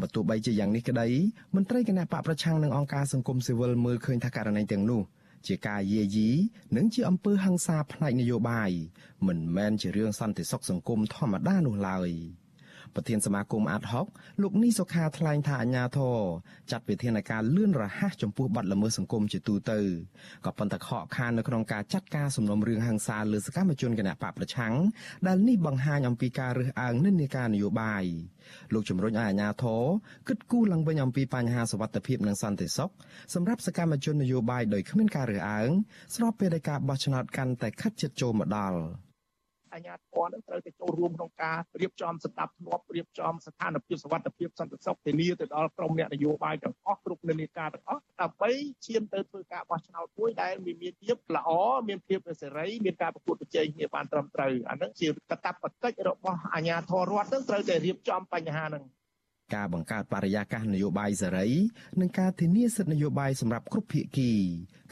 [0.00, 1.08] បើទោះបីជាយ៉ាងនេះក្តី
[1.54, 5.02] មន្ត្រីគណៈបកប្រឆាំងនឹងអង្គការសង្គមស៊ីវិលមើលឃើញថាករណីទាំងនោះ
[5.46, 6.28] ជាការយាយី
[6.76, 8.70] និងជាអំពើហិង្សាផ្នែកនយោបាយ
[9.26, 12.10] មិនមែនជារឿងសន្តិសុខសង្គមធម្មតានោះឡើយ។
[12.96, 14.06] ប្រធានសមាគមអាតហុក
[14.42, 16.18] លោកនីសុខាថ្លែងថាអាញាធរ
[16.70, 19.80] ចាត់វិធានការលឿនរហ័សចំពោះបទល្មើសសង្គមជាទូទៅ
[20.44, 24.74] ក៏ប៉ុន្តែខកខាននៅក្នុងការចាត់ការសំណុំរឿងហិង្សាលើសកម្មជនគណបកប្រឆាំង
[25.26, 28.04] ដែលនេះបង្ហាញអំពីការរើសអើងនិន្នាការនយោបាយ
[28.72, 29.82] លោកជំរុញឲ្យអាញាធរ
[30.28, 32.90] គិតគូរឡើងវិញអំពីបញ្ហាសវត្ថិភាពនិងសន្តិសុខ
[33.34, 35.70] សម្រាប់សកម្មជននយោបាយដោយគ្មានការរើសអើង
[36.14, 38.78] ស្របពេលដែលការបោះឆ្នោតកាន់តែខិតជិតចូលមកដល់
[39.74, 48.50] អាជ្ញាធរនឹងត្រូវទៅចូលរួមក្នុងការរៀបចំស្ដាប់ធ្នាប់រៀបចំស្ថានភាពសវត្ថភាពសន្តិសុខធានាទៅដល់ក្រុមអ្នកនយោបាយទាំងអស់គ្រប់និន្នាការទាំងអស់ដើម្បី
[48.86, 51.50] ឈានទៅធ្វើការបោះឆ្នោតមួយដែលមានភាពល្អ
[51.88, 58.84] មានភាពសេរីមានការប្រកួតប្រជែងគ្នាបានត្រឹមត្រូវអានឹងជាកាតព្វកិច្ចរបស់អាជ្ញាធររដ្ឋនឹងត្រូវតែរៀបចំបញ្ហានឹង
[59.54, 61.48] ការបង្កើតបរិយាកាសនយោបាយសេរី
[62.00, 64.32] និងការធានាសិទ្ធិនយោបាយសម្រាប់គ្រប់ភាគី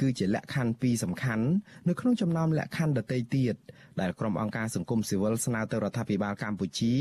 [0.00, 1.46] គឺជាលក្ខខណ្ឌពីរសំខាន់
[1.88, 3.54] នៅក្នុងចំណោមលក្ខខណ្ឌដទៃទៀត
[4.00, 6.94] ដែលក្រុមអង្គការសង្គមស៊ីវិលស្នើទៅរដ្ឋាភិបាលកម្ពុជា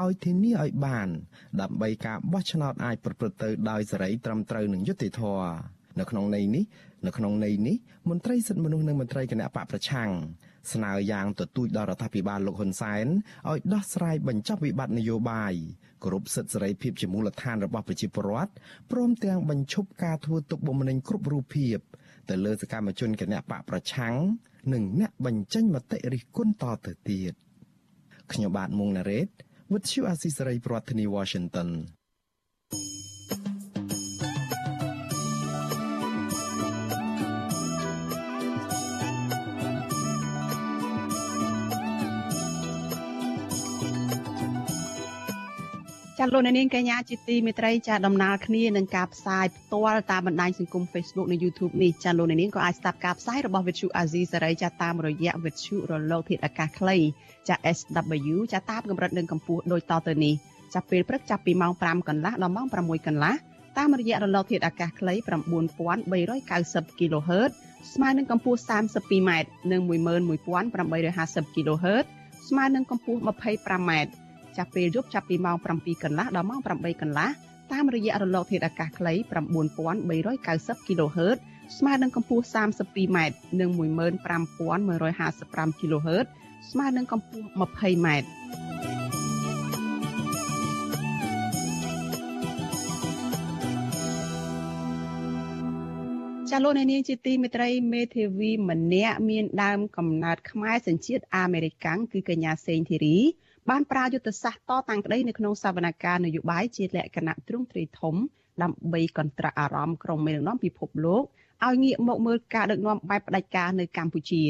[0.00, 1.08] ឲ្យធានាឲ្យបាន
[1.60, 5.50] ដើម្បីការបោះឆ្នោតអាចប្រព្រឹត្តទៅដោយសេរីត្រឹមត្រូវនិងយុត្តិធម៌
[6.00, 6.64] នៅក្នុងន័យនេះ
[7.06, 7.76] នៅក្នុងន័យនេះ
[8.10, 10.10] មន្ត្រីសិទ្ធិមនុស្សនិងមន្ត្រីគណៈបកប្រឆាំង
[10.72, 13.06] ស្នើយ៉ាងទទូចដល់រដ្ឋាភិបាលលោកហ៊ុនសែន
[13.48, 15.54] ឲ្យដោះស្រាយបញ្ចប់វិបត្តិនយោបាយ
[16.04, 18.52] គ្រប់សិទ្ធិសេរីភាពជាមូលដ្ឋានរបស់ប្រជាពលរដ្ឋ
[18.92, 21.78] ព្រមទាំងបញ្ឈប់ការធ្វើទុកបុកម្នេញគ្រប់រូបភាព
[22.28, 24.14] ទៅលើសកម្មជនគណៈបកប្រឆាំង
[24.72, 27.34] និងអ្នកបញ្ចេញមតិរិះគន់តទៅទៀត
[28.32, 29.28] ខ្ញុំបាទមុងណារ៉េត
[29.72, 31.68] With you Asisari ប្រធានាធិបតី Washington
[46.20, 56.96] ចាលោកនាងកញ្ញាជាទីមេត្រីចាដំណើរគ្នានឹងការផ្សាយផ្ទាល់តាមបណ្ដាញសង្គម Facebook និង YouTube នេះចាលោកនាងក៏អាចស្ដាប់ការផ្សាយរបស់ Vithu Azizi សេរីចាតាមរយៈ Vithu រលកធាតុអាកាសខ្លី
[57.48, 60.34] ចា SW ចាតាមកម្រិតនិងកម្ពស់ដូចតទៅនេះ
[60.74, 63.34] ចាប់ពេលព្រឹកចាប់ពីម៉ោង5កន្លះដល់ម៉ោង6កន្លះ
[63.78, 65.14] តាមរយៈរលកធាតុអាកាសខ្លី
[66.06, 67.50] 9390 kHz
[67.92, 69.30] ស្មើនឹងកម្ពស់ 32m
[69.72, 69.80] និង
[70.48, 72.04] 11850 kHz
[72.48, 73.92] ស្មើនឹងកម្ពស់ 25m
[74.58, 77.28] ចាប់ពេលយប់ចាប់ពីម៉ោង7កន្លះដល់ម៉ោង8កន្លះ
[77.72, 81.38] តាមរយៈរលកធាតុអាកាសខ្លី9390 kHz
[81.78, 83.18] ស្មើនឹងកម្ពស់ 32m
[83.60, 86.26] និង15155 kHz
[86.70, 88.08] ស្មើនឹងកម្ពស់ 20m
[96.50, 103.18] ចាលោកនាងជាទីមេត្រីមេធាវីម្នាក់មានដើមកំណើតខ្មែរសញ្ជាតិអាមេរិកាំងគឺកញ្ញាសេងធីរី
[103.70, 108.14] បានប្រើយុទ្ធសាស្ត្រតតាំងក្តីនៅក្នុងសវនកម្មនយោបាយជាលក្ខណៈទ្រង់ទ្រាយធំ
[108.62, 111.22] ដើម្បីកន្ត្រាក់អារម្មណ៍ក្រុមមេដឹកនាំពិភពលោក
[111.66, 114.42] ឲ្យងាកមកមើលការដឹកនាំបែបផ្ដាច់ការនៅកម្ពុជា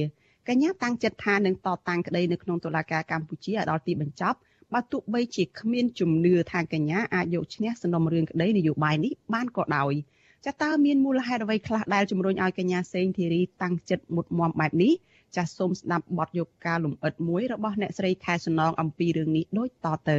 [0.49, 4.39] កញ្ញាតាំងចិត្តថានឹងតតាំងក្តីនៅក្នុងតុលាការកម្ពុជាឲ្យដល់ទីបញ្ចប់
[4.75, 9.93] បើទោះបីជាគ្មានជំនឿថាកញ្ញាអាចយកឈ្នះសំណុំរឿងក្តីនយោបាយនេះបានក៏ដោយ
[10.47, 14.93] ចាតើមានមូលហេតុអ្វីខ្លះដែលជំរុញឲ្យកញ្ញាសេងធីរីតាំងចិត្តមុតមមបែបនេះ
[15.37, 20.12] ចាសសូមស្ដាប់បទយកការលំអិតមួយរបស់អ្នកស្រីខែសំណងអំពីរឿងនេះដូចតទ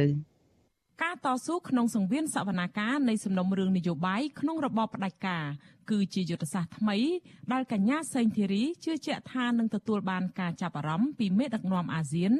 [1.02, 5.44] ការតស៊ូក្នុងសង្វៀនសវនាការនៃសំណុំរឿងនយោបាយក្នុងរបបផ្ដាច់ការ
[5.90, 6.96] គឺជាយុទ្ធសាស្ត្រថ្មី
[7.52, 12.32] ដែលកញ្ញាសេងធីរីជឿជាក់ថានឹងទទួលបានការចាប់អារម្មណ៍ពីមេដឹកនាំអាស៊ាន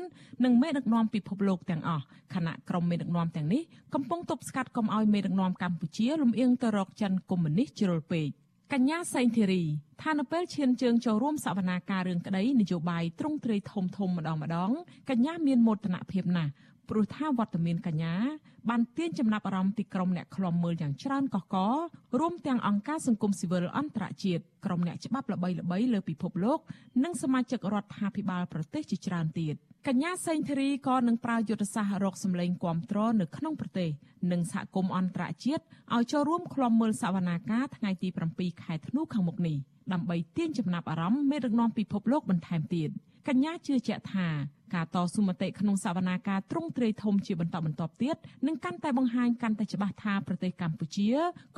[0.45, 2.05] និងមេដឹកនាំពិភពលោកទាំងអស់
[2.35, 3.63] ខណៈក្រុមមេដឹកនាំទាំងនេះ
[3.95, 8.29] កំពុងទប់ស្កាត់កុំឲ្យមេដឹកនាំកម្ពុជាលំអៀងទៅរកចិនកុម្មុយនីសជ្រុលពេក
[8.75, 9.63] កញ្ញាសេងធីរី
[10.03, 14.71] ថានៅពេលឈានជើងចូលរួមសវនាការរឿងក្តីនយោបាយទ្រង់ទ្រាយធំធំម្ដងម្ដង
[15.11, 16.51] កញ្ញាមានមោទនភាពណាស់
[16.91, 18.15] ព្រោះថាវត្តមានកញ្ញា
[18.69, 21.57] បានទាញចំណាប់អារម្មណ៍ពីក្រុមអ្នកខ្លំមើលយ៉ាងច្រើនកកក
[22.21, 26.59] រួមទាំងអង្គការសង្គមស៊ីវិលអន្តរជាតិក្រុមអ្នកច្បាប់ល្បីៗលើពិភពលោក
[27.05, 29.55] និងសមាជិករដ្ឋាភិបាលប្រទេសជាច្រើនទៀត
[29.89, 33.91] កញ្ញាសេងធីរីក៏នឹងប្រើយុទ្ធសាស្ត្ររកសម្លេងគាំទ្រនៅក្នុងប្រទេស
[34.33, 35.63] និងសហគមន៍អន្តរជាតិ
[35.95, 39.57] ឲ្យចូលរួមខ្លំមើលសវនាការថ្ងៃទី7ខែធ្នូខាងមុខនេះ
[39.93, 42.91] ដើម្បីទាញចំណាប់អារម្មណ៍មេដឹកនាំពិភពលោកបន្ថែមទៀត
[43.29, 44.29] កញ្ញាជឿជាក់ថា
[44.75, 48.17] ការតស៊ូមតិក្នុងសវនាការទ្រង់ទ្រាយធំជាបន្តបន្ទាប់ទៀត
[48.47, 51.09] នឹងកាន់តែបង្ហាញកាន់តែច្បាស់ថាប្រទេសកម្ពុជា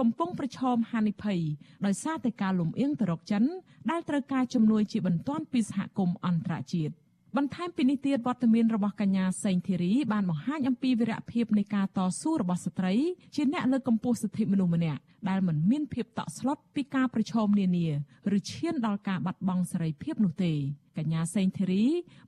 [0.01, 1.41] កំពុងប្រឈមហានិភ័យ
[1.87, 3.45] ដោយសារតែការលំអៀងទៅរកចិន
[3.91, 6.93] ដែលត្រូវការជំនួយជាបន្ទាន់ពីសហគមន៍អន្តរជាតិ
[7.37, 12.95] បន្ថែមពីនេះទៀតវត្តមានរបស់កញ្ញាសេងធីរីបានបង្ហាញអំពីវីរភាពនៃការតស៊ូរបស់ស្ត្រី
[13.35, 17.87] ជាអ្នកលើកកម្ពស់សិទ្ធិមនុស្សម្នាក់ដែលមិនមានភាពតក់ស្លុតពីការប្រឈមនានា
[18.37, 20.53] ឬឈានដល់ការបាត់បង់សេរីភាពនោះទេ
[20.99, 21.85] កញ្ញាសេងធីរី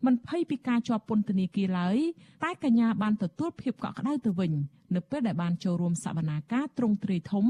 [0.07, 1.99] មិនភ័យពីការជាប់ពន្ធនាគារឡើយ
[2.45, 4.53] តែកញ្ញាបានទទួលភាពកក់ក្ដៅទៅវិញ
[4.97, 7.45] នៅពេលដែលបានចូលរួមសវនាការទ្រង់ទ្រាយធំ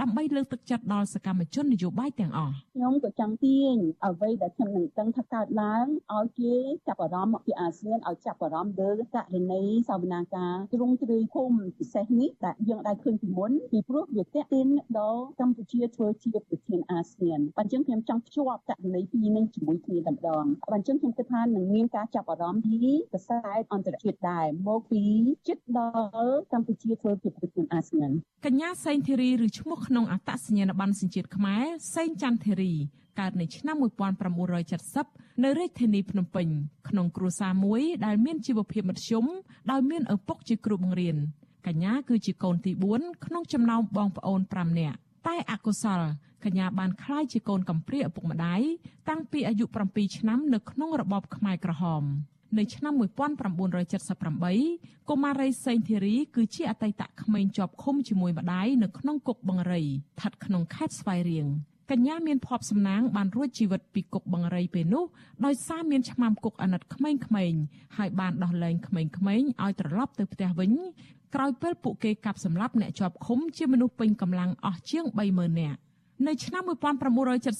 [0.00, 3.74] ដើម្បីលើកទឹកចិត្តដល់សកម្មជននយោបាយទាំងអស់ខ្ញុំក៏ចង់ទាញ
[4.06, 6.54] អ្វីដែលខ្ញុំនឹងដឹងថាកើតឡើងឲ្យគេ
[6.88, 14.68] ចាប់អារម្មណ៍ពីអាស៊ានឲ្យចាប់អារម្មណ៍លើករណីសវនាការទ្រង់ទ្រាយធំពិសេសនេះដែលយើងได้ឃើញពីមុនពីព្រោះវាតេតិន
[14.98, 25.02] ដល់កម្ពុជាធ្វើជាប្រធានអាស៊ានបើអញ្ចឹងខ្ញុំចង់ភ្ជាប់ករណីពីរនឹងជាមួយគ្នាតែម្ដងបើអញ្ចឹងខ្ញុំគិតថានឹងមានការចាប់អារម្មណ៍ពីកសែតអន្តរជាតិដែរមកពី
[25.48, 25.80] ចិត្តដ
[26.24, 28.10] ល់កម្ពុជាធ្វើជាប្រធានអាស៊ាន
[28.46, 32.74] កញ្ញាសេងធីរីឬឈ្មោះក្នុងអត្តសញ្ញាណប័ណ្ណសញ្ជាតិខ្មែរសេងច័ន្ទធីរី
[33.20, 33.76] កើតនៅឆ្នាំ
[34.60, 36.48] 1970នៅរាជធានីភ្នំពេញ
[36.88, 39.24] ក្នុងគ្រួសារមួយដែលមានជីវភាពមធ្យម
[39.70, 41.16] ដោយមានឪពុកជាគ្រូបង្រៀន
[41.66, 46.02] កញ្ញាគឺជាកូនទី4ក្នុងចំណោមបងប្អូន5នាក់ តែអកុសល
[46.44, 48.60] កញ្ញាបានក្លាយជាកូនកំព្រាឪពុកម្ដាយ
[49.08, 52.02] តាំងពីអាយុ7ឆ្នាំនៅក្នុងរបបខ្មែរក្រហម
[52.58, 61.46] នៅឆ្នាំ1978កុមារីសេងធីរីគឺជាអតីតក្មេងជាប់ឃុំជាមួយម្ដាយនៅក្នុងគុកបង្រីស្ថិតក្នុងខេត្តស្វាយរៀង
[61.90, 65.04] កញ្ញាមានភ័ព្វសំណាងបានរួចជីវិតពីគុកបង្រីពេលនោះ
[65.44, 67.60] ដោយសារមានឆ្មាំគុកអាណត្តិក្មេងៗ
[67.96, 69.10] ហើយបានដោះលែងក្មេងៗ
[69.62, 70.72] ឲ្យត្រឡប់ទៅផ្ទះវិញ
[71.34, 75.78] ក្រោយពេលពួកគេកាប់សម្លាប់អ្នកជាប់ឃុំជាមនុស្សពេញកម្លាំងអស់ជាង30000នាក់
[76.26, 76.62] នៅឆ្នាំ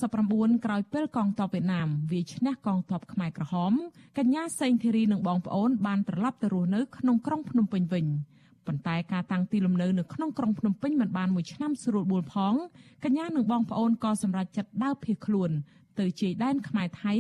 [0.05, 3.73] 1979ក្រោយពេលកងទ័ពវៀតណាមវាយឈ្នះកងទ័ពខ្មែរក្រហម
[4.19, 8.07] កញ្ញាសេងធីរីនិងបងប្អូនបានត្រឡប់ទៅរស់នៅក្នុងក្រុងភ្នំពេញវិញ
[8.67, 12.55] ប៉ុន្តែការតាំងទីលំនៅនៅក្នុងក្រុងភ្នំពេញមិនបានមួយឆ្នាំស្រួលបួលផង
[13.05, 15.51] កញ្ញានិងបងប្អូនក៏សម្រេចចិត្តដើរភៀសខ្លួន
[16.01, 17.13] ទៅជាយដែនខ្មែរថៃ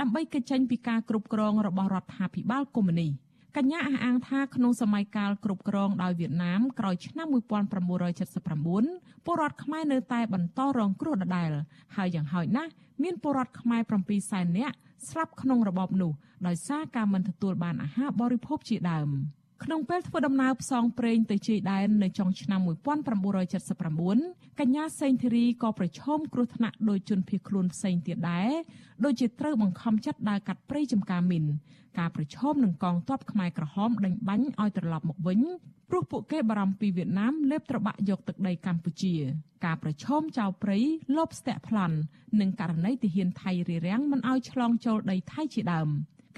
[0.00, 3.12] ដើម្បីកិច្ចចេញពីការគ្រប់គ្រងរបស់រដ្ឋាភិបាលកុម្មុយនីស
[3.56, 11.50] កញ្ញាអះអាងថាក្នុងសម័យកាលគ្រប់គ្រងដោយវៀតណាមក្រោយឆ្នាំ1979ពលរដ្ឋខ្មែរនៅតែបន្តរងគ្រោះដដែល
[11.96, 12.70] ហើយយ៉ាងហោចណាស់
[13.02, 14.76] មានពលរដ្ឋខ្មែរ7សែននាក់
[15.08, 16.12] ស្លាប់ក្នុងរបបនោះ
[16.46, 19.08] ដោយសារការមិនទទួលបានអាហារបរិភោគជាដើម។
[19.62, 28.50] ក្នុងពេលធ្វើដំណើរផ្សងព្រេងទៅជ័យដែននៅចុងឆ្នាំ1979កញ្ញាសេងធីរីក៏ប្រឈមគ្រោះថ្នាក់ដោយជនភៀសខ្លួនផ្សេងទៀតដែរ
[29.04, 31.44] ដូចជាត្រូវបង្ខំចិត្តដើរកាត់ព្រៃចំការមីន
[31.98, 35.40] ការប្រឈមនឹងកងទ័ពខ្មែរក្រហមដេញបាញ់ឲ្យត្រឡប់មកវិញ
[35.90, 39.14] ព្រោះពួកគេបារម្ភពីវៀតណាមលេបត្របាក់យកទឹកដីកម្ពុជា
[39.64, 40.78] ការប្រឈមចោលព្រៃ
[41.16, 41.96] លបស្ទាក់ប្លន់
[42.40, 45.88] និងករណីទាហានថៃរារាំងមិនឲ្យឆ្លងចូលដីថៃជាដើម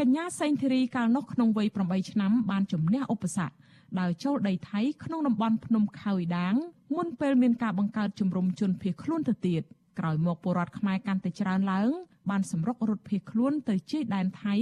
[0.01, 3.55] កញ្ញាសេងធីរីកាលនោះក្នុងវ័យ8ឆ្នាំបានជំនះឧបសគ្គ
[4.01, 6.55] ដោយចូលដីថៃក្នុងតំបន់ភ្នំខៅដាង
[6.97, 9.62] មុនពេលមានការបង្កើតជំរំជនភៀសខ្លួនទៅទៀត
[9.99, 11.90] ក្រោយមកពលរដ្ឋខ្មែរកាន់តែច្រើនឡើង
[12.30, 14.55] បានសម្រុករត់ភៀសខ្លួនទៅជិះដែនថៃ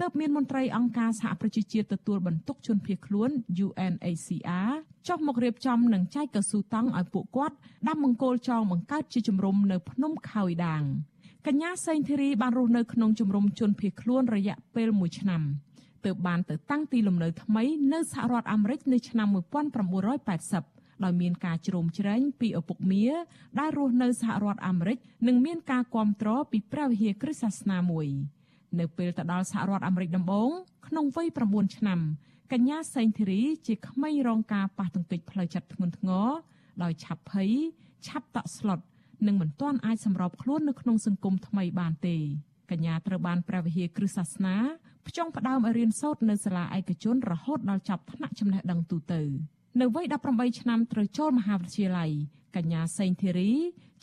[0.00, 3.30] ទើបមានមន្ត្រីអង្គការសហប្រជាជាតិទទួលបន្ទុកជនភៀសខ្លួន
[3.66, 4.72] UNHCR
[5.08, 7.56] ចុះមករៀបចំនិងចែកកស៊ូតង់ឲ្យពួកគាត់
[7.88, 10.82] ដាំបង្គោលចងបង្កើតជាជំរំនៅភ្នំខៅដាង
[11.46, 15.42] កញ្ញាសេងធីរីបានរស់នៅក្នុងជំរំជនភៀសខ្លួនរយៈពេល1ឆ្នាំ
[16.04, 19.28] ទើបបានទៅតាំងទីលំនៅថ្មីនៅសហរដ្ឋអាមេរិកនៅឆ្នាំ
[20.16, 23.06] 1980ដោយមានការជ្រោមជ្រែងពីឪពុកមា
[23.58, 28.06] ដែលរស់នៅសហរដ្ឋអាមេរិកនិងមានការគ្រប់គ្រងពីព្រះវិហារគ្រិស្តសាសនាមួយ
[28.78, 30.50] នៅពេលទៅដល់សហរដ្ឋអាមេរិកដំបូង
[30.86, 32.00] ក្នុងវ័យ9ឆ្នាំ
[32.52, 36.28] កញ្ញាសេងធីរីជាក្មេងរងការប៉ះទង្គិចផ្លូវចិត្តធ្ងន់ធ្ងរ
[36.82, 37.50] ដោយឆាប់ភ័យ
[38.06, 38.80] ឆាប់តក់ស្លុត
[39.26, 42.16] និងមិនទាន់អាចសម្របខ្លួននៅក្នុងសង្គមថ្មីបានទេ
[42.70, 44.56] កញ្ញាត្រូវបានព្រះវិហារគ្រឹះសាសនា
[45.08, 49.22] ផ្ចង់ផ្ដើមឲ្យរៀនសូត្រនៅសាលាឯកជនរហូតដល់ចប់ថ្នាក់ចំណេះដឹងទូទៅ
[49.80, 52.10] នៅវ័យ18ឆ្នាំត្រូវចូលមហាវិទ្យាល័យ
[52.56, 53.52] កញ្ញាសេងធីរី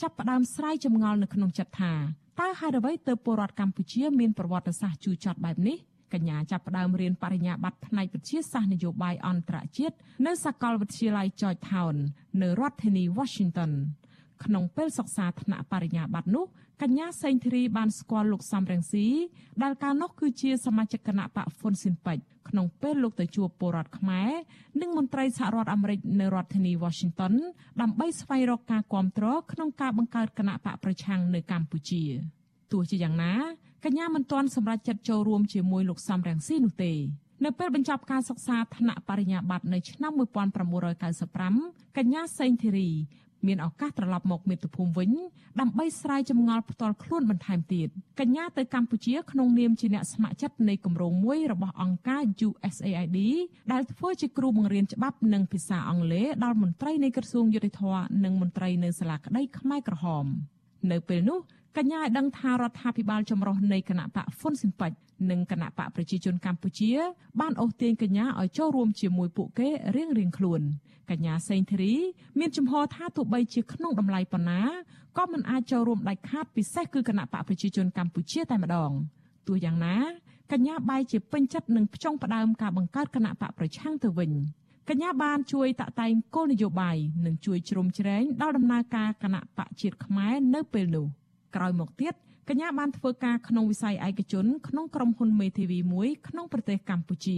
[0.01, 1.93] ចាប់ផ្ដើមស្រាយចម្ងល់នៅក្នុងចិត្តថា
[2.39, 5.77] តើហេតុអ្វីទើបពលរដ្ឋកម្ពុជាមានប្រវត្តិសាស្ត្រជូរចត់បែបនេះ
[6.13, 9.95] កញ្ញាចាប់ផ្ដើមរៀនបរិញ្ញាបត្រផ្នែកវិទ្យាសាស្ត្រនយោបាយអន្តរជាតិ
[10.25, 11.95] នៅសាកលវិទ្យាល័យ Georgetown
[12.41, 13.71] នៅរដ្ឋធានី Washington
[14.45, 16.45] ក្នុងពេលសិក្សាថ្នាក់បរិញ្ញាបត្រនោះ
[16.81, 19.07] កញ្ញាសេងធីរីបានស្គាល់លោកសំរងស៊ី
[19.63, 24.31] ដែលកាលនោះគឺជាសមាជិកគណៈបកហ្វុនស៊ិនពេជ្រក្នុងពេលលោកទៅជួបពលរដ្ឋខ្មែរ
[24.81, 27.33] និងមន្ត្រីសហរដ្ឋអាមេរិកនៅរដ្ឋធានី Washington
[27.81, 32.03] ដើម្បីស្វែងរកការគ្រប់គ្រងក្នុងការបង្កើតគណៈបកប្រឆាំងនៅកម្ពុជា
[32.71, 33.33] ទោះជាយ៉ាងណា
[33.85, 36.93] កញ្ញាមិនទាន់សម្រេចចិត្តចូលរួមជាមួយលោកសំរងស៊ីនោះទេ
[37.45, 42.89] នៅពេលបញ្ចប់ការសិក្សាថ្នាក់បរិញ្ញាបត្រនៅឆ្នាំ1995កញ្ញាសេងធីរី
[43.47, 45.11] មានឱកាសត្រឡប់មកមាតុភូមិវិញ
[45.61, 47.87] ដើម្បីស្រាយចម្ងល់ផ្ទាល់ខ្លួនបន្ថែមទៀត
[48.19, 53.17] កញ្ញាទៅកម្ពុជាក្នុងនាមជាអ្នកស្ម័គ្រចិត្តនៃគម្រោងមួយរបស់អង្គការ USAID
[53.71, 57.81] ដែលធ្វើជាគ្រូបង្រៀនច្បាប់និងភាសាអង់គ្លេសដល់មន្ត្រីនៃក្រសួងយុតិធធ
[58.23, 60.25] និងមន្ត្រីនៅសាលាក្តីខ្មែរក្រហម
[60.91, 61.39] នៅពេលនោះ
[61.77, 64.91] កញ្ញាឲ្យដឹងថារដ្ឋាភិបាលចម្រុះនៃគណៈបកហ្វុនស៊ិនប៉ិច
[65.31, 66.91] និងគណៈបកប្រជាជនកម្ពុជា
[67.39, 70.61] បានអូសទាញកញ្ញាឲ្យចូលរួមជាមួយពួកគេរៀងៗខ្លួន
[71.11, 71.95] កញ្ញាសេងធីរី
[72.39, 74.61] មានជំហរថាទោះបីជាក្នុងតម្លៃប៉ុណ្ណា
[75.17, 78.91] ក៏មិនអាចចូលរួមដាច់ខាតពិសេសគឺគណៈបកប្រជាជនកម្ពុជាតែម្ដង
[79.47, 79.97] ទោះយ៉ាងណា
[80.51, 84.31] កញ្ញាបាយជាពេញចិត្តនឹងផ្ចង់ផ្ដើមការបង្កើតគណៈបកប្រឆាំងទៅវិញ
[84.89, 91.07] កញ្ញាបានជួយតាក់តែងគោលនយោបាយនិងជួយជ្រោមជ្រែងដល់ដំណើរការគណៈបកជាតិខ្មែរនៅពេលនោះ
[91.57, 92.13] ក្រោយមកទៀត
[92.49, 97.37] កញ្ញាបានធ្វើការក្នុងវិស័យឯកជនក្នុងក្រុមហ៊ុនមេធាវីមួយក្នុងប្រទេសកម្ពុជា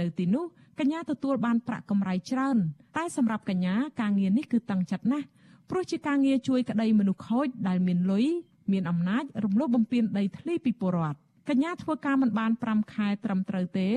[0.00, 0.44] នៅទីនោះ
[0.78, 2.56] កញ្ញាទទួលបានប្រាក់កម្រៃច្រើន
[2.96, 5.26] តែសម្រាប់កញ្ញាការងារនេះគឺតឹងចិត្តណាស់
[5.70, 8.26] ព្រោះជាការងារជួយក្តីមនុស្សខូចដែលមានលុយ
[8.72, 11.18] មានអំណាចរំលោភបំពានដីធ្លីពីពលរដ្ឋ
[11.48, 13.88] កញ្ញាធ្វើការមិនបាន5ខែត្រឹមត្រូវទេ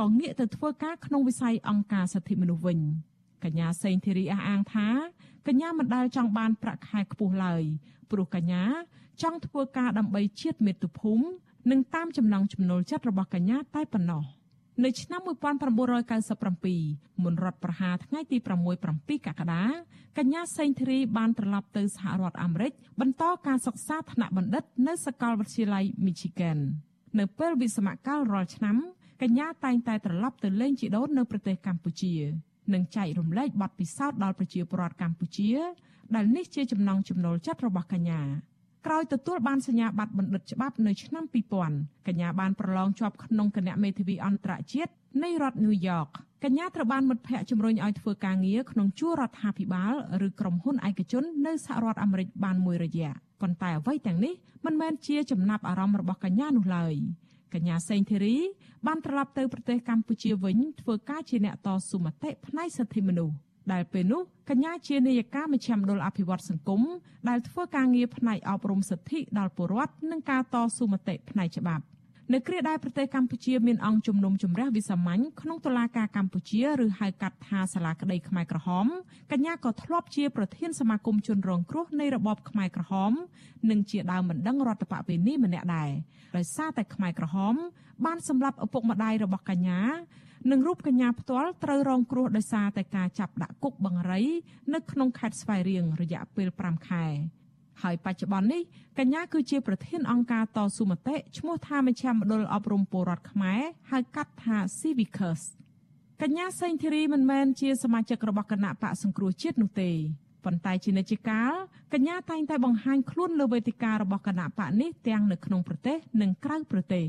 [0.00, 2.78] ក៏ងាកទៅធ្វើការក្នុងវិស័យអង្គការសិទ្ធិមនុស្សវិញ
[3.44, 4.88] កញ្ញាសេងធីរីអះអាងថា
[5.46, 7.62] កញ្ញាមិនដែលចង់បានប្រាក់ខែខ្ពស់ឡើយ
[8.10, 8.64] ព្រោះកញ្ញា
[9.22, 11.24] ចង់ធ្វើការដើម្បីជាតិមាតុភូមិ
[11.70, 14.24] និងតាមចំណង់ចំណូលចិត្តរបស់កញ្ញាតែប៉ុណ្ណោះ
[14.84, 18.36] នៅឆ្នាំ1997មុនរដ្ឋប្រហារថ្ងៃទី
[18.82, 19.62] 6-7កក្កដា
[20.18, 26.58] កញ្ញាសេងធីរីបានត្រឡប់ទៅសហរដ្ឋអាមេរិកបន្តការសិក្សាថ្នាក់បណ្ឌិតនៅសាកលវិទ្យាល័យ Michigan
[27.18, 28.76] នៅពេលវិស្សមកាលរាល់ឆ្នាំ
[29.22, 32.14] កញ្ញាតែងតែត្រឡប់ទៅលេងជីដូននៅប្រទេសកម្ពុជា
[32.74, 35.50] និងចែករំលែកបទពិសោធន៍ដល់ប្រជាពលរដ្ឋកម្ពុជា
[36.16, 38.20] ដែលនេះជាចំណង់ចំណូលចិត្តរបស់កញ្ញា
[38.86, 41.24] ក្រោយទទួលបានសញ្ញាបត្របណ្ឌិតច្បាប់នៅឆ្នាំ
[41.66, 44.92] 2000កញ្ញាបានប្រឡងជាប់ក្នុងគណៈមេធាវីអន្តរជាតិ
[45.22, 46.06] នៃរដ្ឋញូវយ៉ក
[46.44, 49.92] កញ្ញាត្រូវបានមិត្តភ័ក្តិជំរុញឲ្យធ្វើការងារក្នុងជួររដ្ឋាភិបាល
[50.26, 54.34] ឬក្រុមហ៊ុនឯកជននៅសហរដ្ឋអាមេរិកបានមួយរយៈប៉ុន្តែអ្វីទាំងនេះ
[54.66, 56.94] មិនមែនជាចំណាប់អារម្មណ៍របស់កញ្ញានោះឡើយ
[57.54, 58.36] កញ្ញាសេងធីរី
[58.86, 63.34] បានត្រឡប់ទៅប្រទេសកម្ពុជាវិញធ្វើការជាអ្នកតស៊ូមតិផ្នែកសិទ្ធិមនុស្ស
[63.72, 66.82] ដែលពេលនោះកញ្ញាជានាយិកាមជ្ឈមណ្ឌលអភិវឌ្ឍសង្គម
[67.28, 71.84] ដែលធ្វើការងារផ្នែកអប់រំសិទ្ធិដល់ពលរដ្ឋនិងការតស៊ូមតិផ្នែកច្បាប់
[72.32, 78.86] នៅគ្រាដែលប្រទេសកម្ពុជាមានអង្គជំនុំជម្រះវិសាមញ្ញក្នុងតុលាការកម្ពុជាឬហៅកាត់ថាសាលាក្តីខ្មែរក្រហម
[79.32, 83.12] កញ្ញាក៏ធ្លាប់ជាប្រធានសមាគមជនរងគ្រោះនៃរបបខ្មែរក្រហម
[83.70, 85.90] និងជាដើមបណ្ដឹងរដ្ឋបវេនីម្នាក់ដែរ
[86.36, 87.54] ដោយសារតែខ្មែរក្រហម
[88.04, 89.80] បានសម្លាប់ឪពុកម្ដាយរបស់កញ្ញា
[90.50, 94.22] និងរូបកញ្ញាផ្ទាល់ត្រូវរងគ្រោះដោយសារតែការចាប់ដាក់គុកបង្រី
[94.74, 97.06] នៅក្នុងខេត្តស្វាយរៀងរយៈពេល5ខែ
[97.82, 98.62] ហើយបច្ចុប្បន្ននេះ
[98.98, 103.60] កញ្ញាគឺជាប្រធានអង្គការតស៊ូមតិឈ្មោះថាមជ្ឈមណ្ឌលអប់រំពលរដ្ឋខ្មែរ
[103.90, 105.42] ហៅកាត់ថា Civicus
[106.22, 109.90] កញ្ញាសេងធីរីមិនមែនជាសមាជិករបស់គណៈបកសង្គ្រោះជាតិនោះទេ
[110.44, 111.52] ប៉ុន្តែជានិច្ចកាល
[111.92, 117.04] កញ្ញាតែងតែបង្ហាញខ្លួនលើវេទិការបស់គណៈបកនេះទាំងនៅក្នុងប្រទេសនិងក្រៅប្រទេស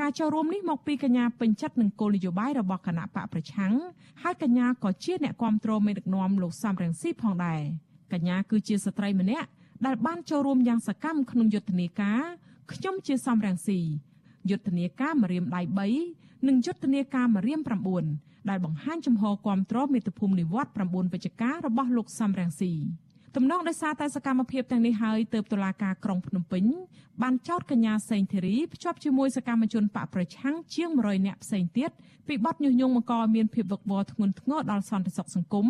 [0.00, 3.74] ការចូលរួមនេះមកពីកញ្ញាពេញចិត្តនឹងគោលនយោបាយរបស់គណៈបកប្រឆាំង
[4.22, 7.60] ហើយកញ្ញាក៏ជាអ្នកគ្រប់គ្រងមេដឹកនាំលោកសំរងស៊ីផងដែរ
[8.12, 9.48] កញ្ញាគឺជាស្ត្រីម្នាក់
[9.86, 12.22] ដែលបានចូលរួមយ៉ាងសកម្មក្នុងយុទ្ធនាការ
[12.72, 13.80] ខ្ញុំជាសំរងស៊ី
[14.50, 15.62] យុទ្ធនាការមរៀមដៃ
[16.04, 17.60] 3និងយុទ្ធនាការមរៀម
[18.04, 22.72] 9ដែលបង្ហាញចំហគ្រប់គ្រងមេត្តាភូមិនិវត្ត9វិច្ឆិការបស់លោកសំរងស៊ី
[23.36, 26.64] ទំនងដោយសារតែសកម្មភាពទាំងនេះហើយទើបតុលាការក្រុងភ្នំពេញ
[27.22, 31.90] បានចោទកញ្ញាសេងធីរីភ្ជាប់ជាមួយសកម្មជនបកប្រឆាំងជាង100នាក់ផ្សេងទៀត
[32.28, 35.66] ពីបទញុះញង់បង្កឲ្យមានភាពវឹកវរធ្ងន់ធ្ងរដល់សន្តិសុខសង្គម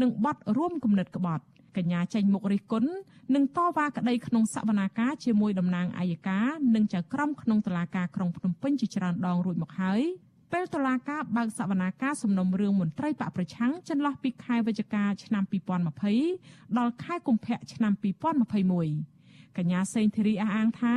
[0.00, 1.44] និងបទរួមគំនិតក្បត់
[1.76, 2.90] កញ្ញាចេញមុខរិះគន់
[3.34, 10.02] និងតវ៉ាក្តីក្នុងសវនាការជាមួយតំណាងអัยការនិងចៅក្រមក្នុងតុលាការក្រុងភ្នំពេញជាច្រើនដងរួចមកហើយ
[10.52, 15.44] ពេលតុលាការបើកសវនាការសំណុំរឿងមន្ត្រីបកប្រឆាំងចន្លោះពីខែវិច្ឆិកាឆ្នាំ
[16.10, 17.92] 2020ដល់ខែកុម្ភៈឆ្នាំ
[18.94, 20.94] 2021កញ្ញាសេងធីរីអះអាងថា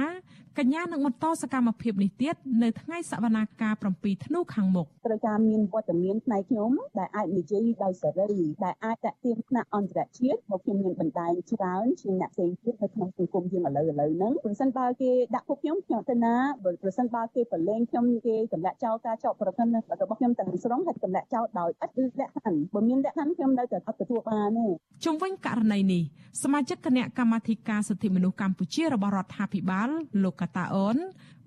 [0.62, 19.70] កញ្ញានឹងបន្តសកម្មភាពនេះទៀតនៅថ្ងៃសវនាការ7ធ្នូខាងមុខត្រូវការមានវត្តមានផ្នែកខ្ញុំដែលអាចនិយាយដោយសេរីដែលអាចតាក់ទាញថ្នាក់អន្តរជាតិមកខ្ញុំមានបណ្ដាញច្រើនជាអ្នកផ្សេងទៀតនៅក្នុងសង្គមយើងឥឡូវឥឡូវហ្នឹងប្រសិនបើគេដាក់ពួកខ្ញុំខ្ញុំទៅណាបើប្រសិនបើគេប្រឡែងខ្ញុំគេតម្លាក់ចោលការចោទប្រកាន់
[20.02, 24.68] របស់ខ្ញុំទាំងស្រុងហើយតម្លាក់ចោលដោយឥតលក្ខខណ្ឌបើមានលក្ខខណ្ឌខ្ញុំនៅតែអត់ទទួលបានទេ
[25.06, 26.04] ជុំវិញករណីនេះ
[26.44, 29.90] សមាជិកគណៈកម្មាធិការសិទ្ធិមនុស្សកម្ពុជារបស់រដ្ឋាភិបាល
[30.24, 30.98] លោកតាអូន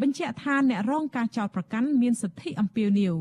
[0.01, 3.15] បញ្ជាក់ថាអ្នករងការចោទប្រកាន់មានសិទ្ធិអំពាវនាវ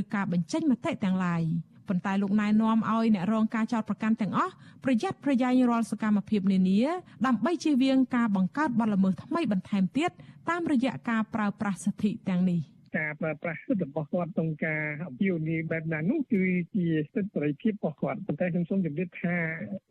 [0.00, 1.42] ឬការបញ្ចេញមតិទាំងឡាយ
[1.88, 4.52] ប៉ុន្តែលោកណែនាំឲ្យអ្នករងការចោទប្រកាន់ទាំងអស់
[4.84, 6.80] ប្រយ័ត្នប្រយែងរាល់សកម្មភាពនានា
[7.26, 10.10] ដើម្បីជៀសវាងការបង្កើតបទល្មើសថ្មីបន្ថែមទៀត
[10.48, 12.60] តាមរយៈការប្រើប្រាស់សិទ្ធិទាំងនេះ។
[12.96, 16.42] ការប្រើប្រាស់សិទ្ធិរបស់គាត់ក្នុងការអំពាវនាវបែបណានោះគឺ
[16.76, 19.36] ជាសិទ្ធិសេរីភាពរបស់គាត់ប៉ុន្តែខ្ញុំសូមជម្រាបថា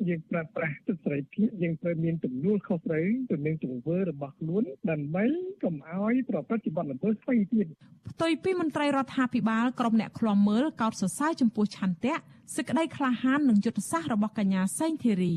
[0.09, 5.25] យើងប្រើប្រាស់សិទ្ធិសេរីភាពយើងត្រូវមានទំនួលខុសត្រូវទៅនឹងទង្វើរបស់ខ្លួនដើម្បី
[5.63, 7.67] កុំឲ្យប្រព្រឹត្តជាបទល្មើសថ្មីទៀត
[8.11, 12.15] ផ្ទុយពីមន្ត្រីរដ្ឋាភិបាលក្រុមអ្នកឃ្លាំមើលកោតសរសើរចំពោះឆន្ទៈ
[12.55, 15.35] សេចក្តីក្លាហាននិងយុទ្ធសាស្ត្ររបស់កញ្ញាសេងធីរី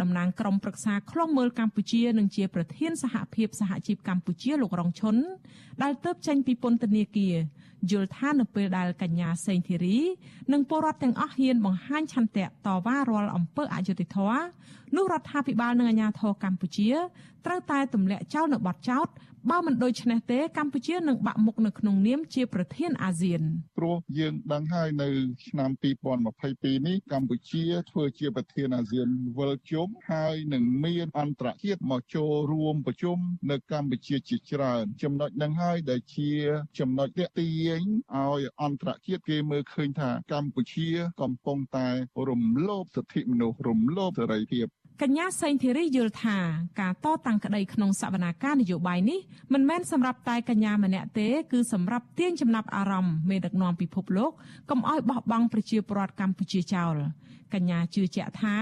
[0.00, 5.16] តំណាងក្រុមប្រឹក្សាខ្លុំមើលកម្ពុជានិងជាប្រធានសហភាពសហជីពកម្ពុជាលោករងឈុន
[5.82, 7.34] ដែលទៅចេញពីពន្ធនាគារ
[7.90, 9.98] យល់ថានៅពេលដែលកញ្ញាសេងធីរី
[10.52, 14.44] និងពលរដ្ឋទាំងអស់ហ៊ានបង្ហាញឆន្ទៈតវ៉ារាល់អំពើអយុត្តិធម៌
[14.96, 16.90] នោះរដ្ឋាភិបាលនិងអាជ្ញាធរកម្ពុជា
[17.46, 19.06] ត្រូវតែទម្លាក់ចោលនៅបទចោទ
[19.50, 23.42] បើមិនដូច្នេះទេកម្ពុជានឹងបាក់មុខនៅក្នុងនាមជាប្រធានអាស៊ាន
[23.78, 25.08] ព្រោះយើងដឹងហើយនៅ
[25.46, 25.70] ឆ្នាំ
[26.24, 33.18] 2022នេះកម្ពុជាធ្វើជាប្រធានអាស៊ានវិលជុំហើយនឹងមានអន្តរជាតិមកចូលរួមប្រជុំ
[33.50, 36.30] នៅកម្ពុជាជាច្រើន ចំណុចនឹងហើយដែលជា
[36.78, 37.46] ចំណុចទាក់ទា
[37.78, 37.82] ញ
[38.14, 40.88] ឲ្យអន្តរជាតិគេមើលឃើញថាកម្ពុជា
[41.22, 41.88] កំពុងតែ
[42.28, 44.68] រំលោភសិទ្ធិមនុស្សរំលោភសេរីភាព
[45.02, 46.36] កញ្ញាសេងធីរីយល់ថា
[46.80, 49.20] ការតតាំងក្តីក្នុងសវនាការនយោបាយនេះ
[49.52, 54.32] មិនមែនសម្រាប់តែកញ្ញាម្នាក់ទេគឺសម្រាប់ទាញចំណាប់អារម្មណ៍មេដឹកនាំពិភពលោក
[54.70, 56.94] កុំឲ្យបោះបង់ប្រជាពលរដ្ឋកម្ពុជាចោល
[57.54, 58.56] កញ្ញាជឿជាក់ថា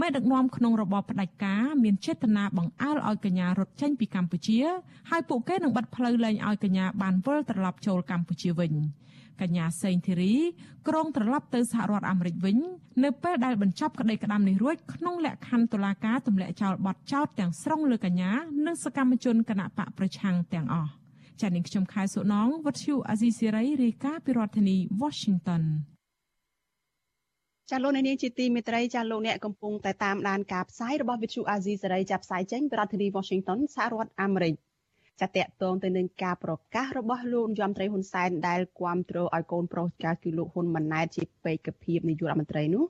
[0.00, 4.60] មេដឹកនាំក្នុងរបបផ្ដាច់ការមានចេតនាបង្អើលឲ្យកញ្ញារត់ចេញពីកម្ពុជា
[5.10, 8.72] ហើយពួកគេនឹងបិទផ្លូវលែងឲ្យកញ្ញាបានវិលត្រឡប់ចូលកម្ពុជាវិញ។
[9.40, 10.34] កញ្ញាសេងធីរី
[10.88, 12.56] ក្រុងត្រឡប់ទៅសហរដ្ឋអាមេរិកវិញ
[13.04, 18.30] នៅពេលដែលបញ្ចប់ក្តីក្តាំនេះរួចក្នុងលក្ខខណ្ឌតុលាការទម្លាក់ចោលបទចោទទាំងស្រុងលើកញ្ញា
[18.66, 20.90] និងសកម្មជនគណៈបកប្រឆាំងទាំងអស់
[21.40, 25.62] ចា៎នាងខ្ញុំខែសុណងវັດឈូអាស៊ីសេរីរាយការណ៍ពីរដ្ឋធានី Washington
[27.70, 34.54] ចាលោកនាងជាទីមេត្រីចាលោកអ្នកកំពុងតែតាមដានការផ្សាយរបស់វិទ្យុអាស៊ីសេរីចាប់ផ្សាយចេញពីរដ្ឋធានី Washington សហរដ្ឋអាមេរិក។
[35.20, 42.84] ចាតកតងទៅនឹងការប្រកាសរបស់លោកយមត្រីហ៊ុនសែនដែលគាំទ្រឲ្យកូនប្រុសចាគឺលោកហ៊ុនម៉ាណែតជាបេក្ខភាពនាយករដ្ឋមន្ត្រីនោះ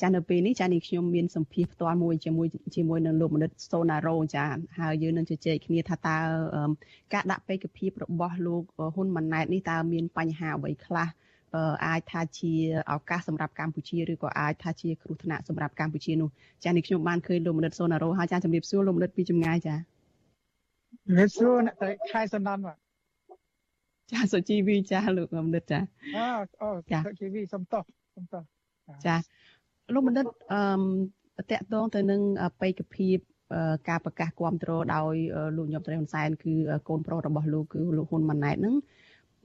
[0.00, 2.46] ចានៅពេលនេះចានេះខ្ញុំមានសម្ភារផ្ទាល់មួយជាមួយ
[2.76, 4.44] ជាមួយនឹងលោកមនិតសូណារ៉ូចា
[4.78, 6.16] ហើយយើងនឹងជជែកគ្នាថាតើ
[7.14, 8.62] ការដាក់បេក្ខភាពរបស់លោក
[8.94, 11.08] ហ៊ុនម៉ាណែតនេះតើមានបញ្ហាអ្វីខ្លះ
[11.86, 12.52] អាចថាជា
[12.92, 16.28] ឱកាសសម្រាប់កម្ពុជាឬក៏អាចថាជាគ្រោះថ្នាក់សម្រាប់កម្ពុជានោះ
[16.64, 19.74] ចានេះខ្ញុំបានឃើញលោកមនិតសូណារ៉ូហើយចាជំរាបសួរលោកមនិតពីចម្ងាយចា
[21.02, 22.76] ជំរាបសួរអ្នកត្រីខែសំណនបាទ
[24.12, 25.80] ចាសុជីវីចាលោកមនិតចា
[26.16, 26.26] អូ
[26.62, 26.68] អូ
[27.06, 27.82] សុជីវីសុំតោះ
[28.14, 28.42] សុំតោះ
[29.06, 29.16] ចា
[29.94, 32.20] លោកមនិតអឺតកតងទៅនឹង
[32.60, 33.16] បេក្ខភាព
[33.88, 35.14] ការប្រកាសគ្រប់គ្រងដោយ
[35.56, 36.54] លោកញោមត្រីហ៊ុនសែនគឺ
[36.88, 38.74] កូនប្រុសរបស់លោកគឺលោកហ៊ុនម៉ាណែតហ្នឹង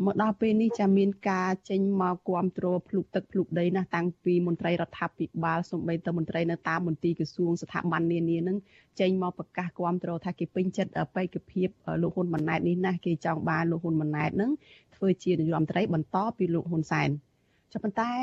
[0.06, 8.58] មកដល់ពេលនេះចាមានការចេញមកគ្រប់គ្រងភ្លុកទឹកភ្លុកដីណាស់តាំងពីមន្ត្រីរដ្ឋាភិបាលសូម្បីតែមន្ត្រីនៅតាមមន្ទីរក្រសួងស្ថាប័ននានានឹង
[9.00, 11.68] ចេញមកប្រកាសគ្រប់គ្រងថាគេពេញចិត្តបេក្ខភាព
[12.02, 14.52] លោកហ៊ុនម៉ាណែតនេះណាស់គេចង់បានលោកហ៊ុនម៉ាណែតនឹង
[14.96, 17.10] ធ្វើជានាយករដ្ឋមន្ត្រីបន្តពីលោកហ៊ុនសែន
[17.74, 18.14] ចាប៉ុន្តែ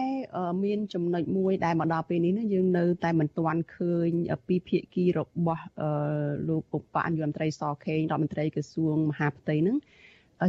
[0.64, 4.10] មានចំណុចមួយដែលមកដល់ពេលនេះណាយើងនៅតែមិនទាន់ឃើញ
[4.48, 5.64] ពីភាគីរបស់
[6.48, 9.76] លោកឧបនាយករដ្ឋមន្ត្រីសខេងរដ្ឋមន្ត្រីក្រសួងមហាផ្ទៃនឹង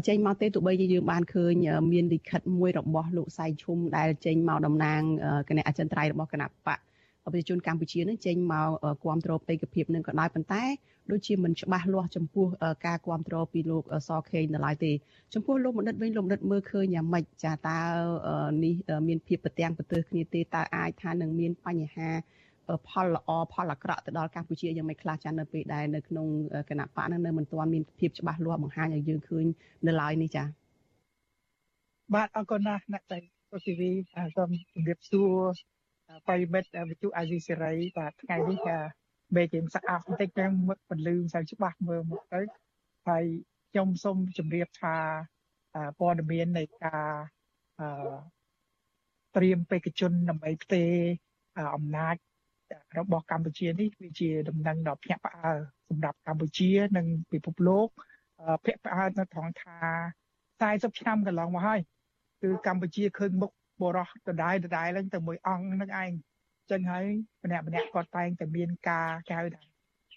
[0.07, 1.53] ចេញមកទេទោះបីជាយើងបានឃើញ
[1.91, 5.01] មានលិខិតមួយរបស់លោកសៃឈុំដែលចេញមកតំណាង
[5.49, 6.79] គណៈអចិន្ត្រៃយ៍របស់គណៈបក
[7.33, 8.67] ប្រជាជនកម្ពុជានឹងចេញមក
[9.03, 10.63] គ្រប់គ្រងបេក្ខភាពនឹងក៏ដោយប៉ុន្តែ
[11.11, 12.45] ដូចជាមិនច្បាស់លាស់ចំពោះ
[12.85, 14.91] ការគ្រប់គ្រងពីលោកសខេងនៅឡើយទេ
[15.33, 17.79] ចំពោះលោកបណ្ឌិតវិញលោកបណ្ឌិតមើលឃើញយ៉ាងម៉េចចាតើ
[18.63, 18.75] នេះ
[19.07, 22.09] មានភាពប្រទាំងប្រទើសគ្នាទេតើអាចថានឹងមានបញ្ហា
[22.87, 26.27] ផលល្អផលអាក្រក់ទៅដល់កម្ពុជាយ៉ាងម៉េចខ្លះចានៅពេលដែលនៅក្នុង
[26.69, 29.45] គណៈបកនឹងនៅមិនទាន់មានភាពច្បាស់លាស់បង្ហាញឲ្យយើងឃើញ
[29.87, 30.43] នៅឡើយនេះចា
[32.15, 33.17] បាទអរគុណណាស់អ្នកតែ
[33.51, 33.91] សុធីវី
[34.35, 35.33] សូមជម្រាបសួរ
[36.27, 38.59] ប្រិមិត្តវិទ្យុអាស៊ីសេរីបាទថ្ងៃនេះ
[39.35, 40.45] មេគីមសាក់អាប់បន្តិចតែ
[40.89, 42.41] ពលឺមិនសូវច្បាស់មើលមកទៅ
[43.07, 43.25] ហើយ
[43.71, 44.95] ខ្ញុំសូមជម្រាបថា
[45.99, 47.05] ព័ត៌មាននៃការ
[49.35, 50.91] ត្រៀមបេក្ខជនដើម្បីផ្ទេរ
[51.75, 52.15] អំណាច
[52.99, 55.57] របស់កម្ពុជានេះវាជាដំណឹងដ៏ភ្ញាក់ផ្អើល
[55.89, 57.87] សម្រាប់កម្ពុជា និងពិភពលោក
[58.63, 59.77] ភ្ញាក់ផ្អើលនៅត្រង់ថា
[60.59, 61.79] 40ឆ្នាំកន្លងមកហើយ
[62.41, 63.51] គឺកម្ពុជាឃើញមុខ
[63.81, 66.11] បរោះដដែលដដែលឡើងទៅមួយអង្គនឹងឯង
[66.71, 67.05] ចឹងហើយ
[67.43, 69.65] ម្នាក់ម្នាក់គាត់តែងតែមានការកៅដែរ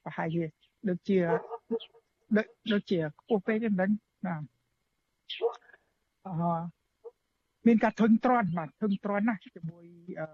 [0.05, 0.44] ប្រហែលជា
[0.88, 1.18] ដូចជា
[2.36, 3.90] ដូចដូចជាខ្ពស់ពេកហ្នឹង
[4.26, 4.36] ណា
[6.26, 6.61] អឺ
[7.66, 9.86] មានការធុញទ្រាន់បាទធុញទ្រាន់ណាស់ជាមួយ
[10.20, 10.26] អឺ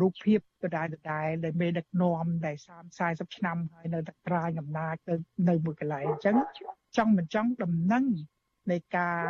[0.00, 2.56] រូបភាពដដែលដដែលដែលមេដឹកនាំដែល
[2.98, 5.14] 30 40ឆ្នាំហើយនៅតែក្រាញអំណាចទៅ
[5.48, 6.36] នៅមួយកន្លែងអញ្ចឹង
[6.96, 8.04] ចង់មិនចង់ដំណឹង
[8.70, 9.20] នៃការ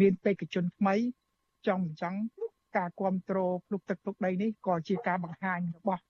[0.00, 0.94] មានបេក្ខជនថ្មី
[1.66, 2.18] ចង់មិនចង់
[2.76, 6.02] ការគ្រប់គ្រងភ្លុកទឹកភ្លុកដីនេះក៏ជាការបង្ហាញរបស់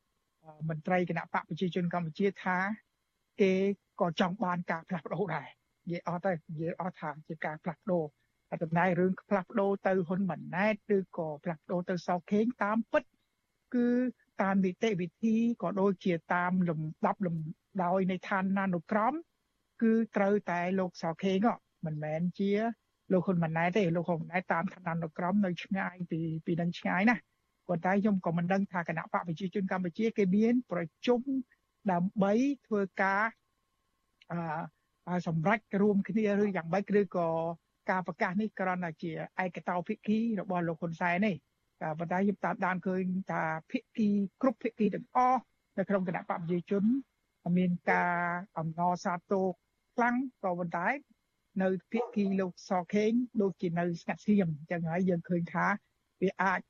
[0.68, 2.56] មន្ត្រីគណៈបកប្រជាជនកម្ពុជាថា
[3.40, 3.52] គេ
[4.00, 5.48] ក៏ចង់បានការផ្លាស់ប្ដូរដែរ
[5.86, 8.04] និយាយអត់ទៅនិយាយអត់ថាជាការផ្លាស់ប្ដូរ
[8.50, 13.02] តែតំណែងរឿងផ្លាស់ប្ដូរទៅហ៊ុនម៉ាណែតឬក៏ផ្លាស់ប្ដូរទៅសោខេងតាមពិត
[13.74, 13.88] គឺ
[14.42, 17.36] តាមនីតិវិធីក៏ដូចជាតាមលំដាប់លំ
[17.84, 19.12] ដោយនៃឋានានុក្រម
[19.82, 21.38] គឺត្រូវតែលោកសោខេង
[21.86, 22.50] មិនមែនជា
[23.12, 27.16] លោកហ៊ុនម៉ាណែតទេលោកហ៊ុនម៉ាណែតតាមឋានានុក្រមនៅឆ្ងាយពីពីនឹងឆ្ងាយណា
[27.68, 31.20] ប៉ុន្តែខ្ញុំក៏មិនដឹងថាគណៈបកប្រជាជនកម្ពុជាគេមានប្រជុំ
[31.92, 32.32] ដើម្បី
[32.66, 33.24] ធ្វើការ
[34.30, 37.28] អឺសម្រាប់រួមគ្នាឬយ៉ាងម៉េចឬក៏
[37.90, 39.12] ការប្រកាសនេះគ្រាន់តែជា
[39.44, 41.32] ឯកតោភាគីរបស់លោកហ៊ុនសែនទេ
[41.82, 44.08] តែប៉ុន្តែខ្ញុំតាមដានឃើញថាភាគី
[44.42, 45.40] គ្រប់ភាគីទាំងអស់
[45.78, 46.84] នៅក្នុងគណៈបកប្រជាជន
[47.56, 48.14] មានការ
[48.58, 49.44] អំណរសាទរ
[49.94, 50.88] ខ្លាំងក៏ប៉ុន្តែ
[51.62, 53.12] នៅភាគីលោកសខេង
[53.42, 55.66] ដូចជានៅស្ងាត់ស្ងៀមអញ្ចឹងហើយយើងឃើញថា
[56.22, 56.60] វាអាច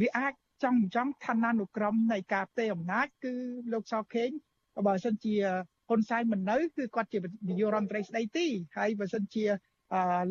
[0.00, 3.34] វាអាចចង់ចង់ឋានានុក្រមនៃការផ្ទេរអំណាចគឺ
[3.72, 4.30] លោកសខេង
[4.86, 5.34] បើសិនជា
[5.88, 8.46] ហ៊ុនសែនមិននៅគឺគាត់ជានាយករដ្ឋមន្ត្រីស្ដីទី
[8.76, 9.44] ហើយបើសិនជា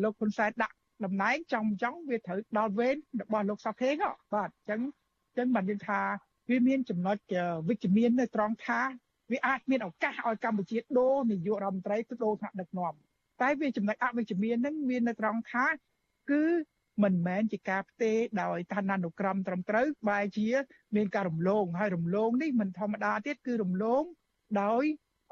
[0.02, 3.94] លោកហ៊ុនសែនដាក់តំណែងចំចង់វាត្រូវដល់វេនរបស់លោកសុកខេង
[4.34, 4.80] បាទអញ្ចឹង
[5.28, 6.00] អញ្ចឹងបានយើងថា
[6.50, 7.16] វាមានចំណុច
[7.68, 8.80] វិជ្ជមាននៅត្រង់ថា
[9.32, 12.94] វាអាចមានឱកាសឲ្យកម្ពុជាដូរនាយករដ្ឋមន្ត្រីទៅដូរថ្នាក់ដឹកនាំ
[13.42, 15.66] តែវាចំណុចអវិជ្ជមានហ្នឹងមាននៅត្រង់ថា
[16.30, 16.44] គឺ
[17.02, 20.48] មិនមែនជាការផ្ទេរដោយឋានានុក្រមត្រឹមត្រូវបែរជា
[20.96, 24.02] មានការរំលងហើយរំលងនេះមិនធម្មតាទៀតគឺរំលង
[24.62, 24.84] ដោយ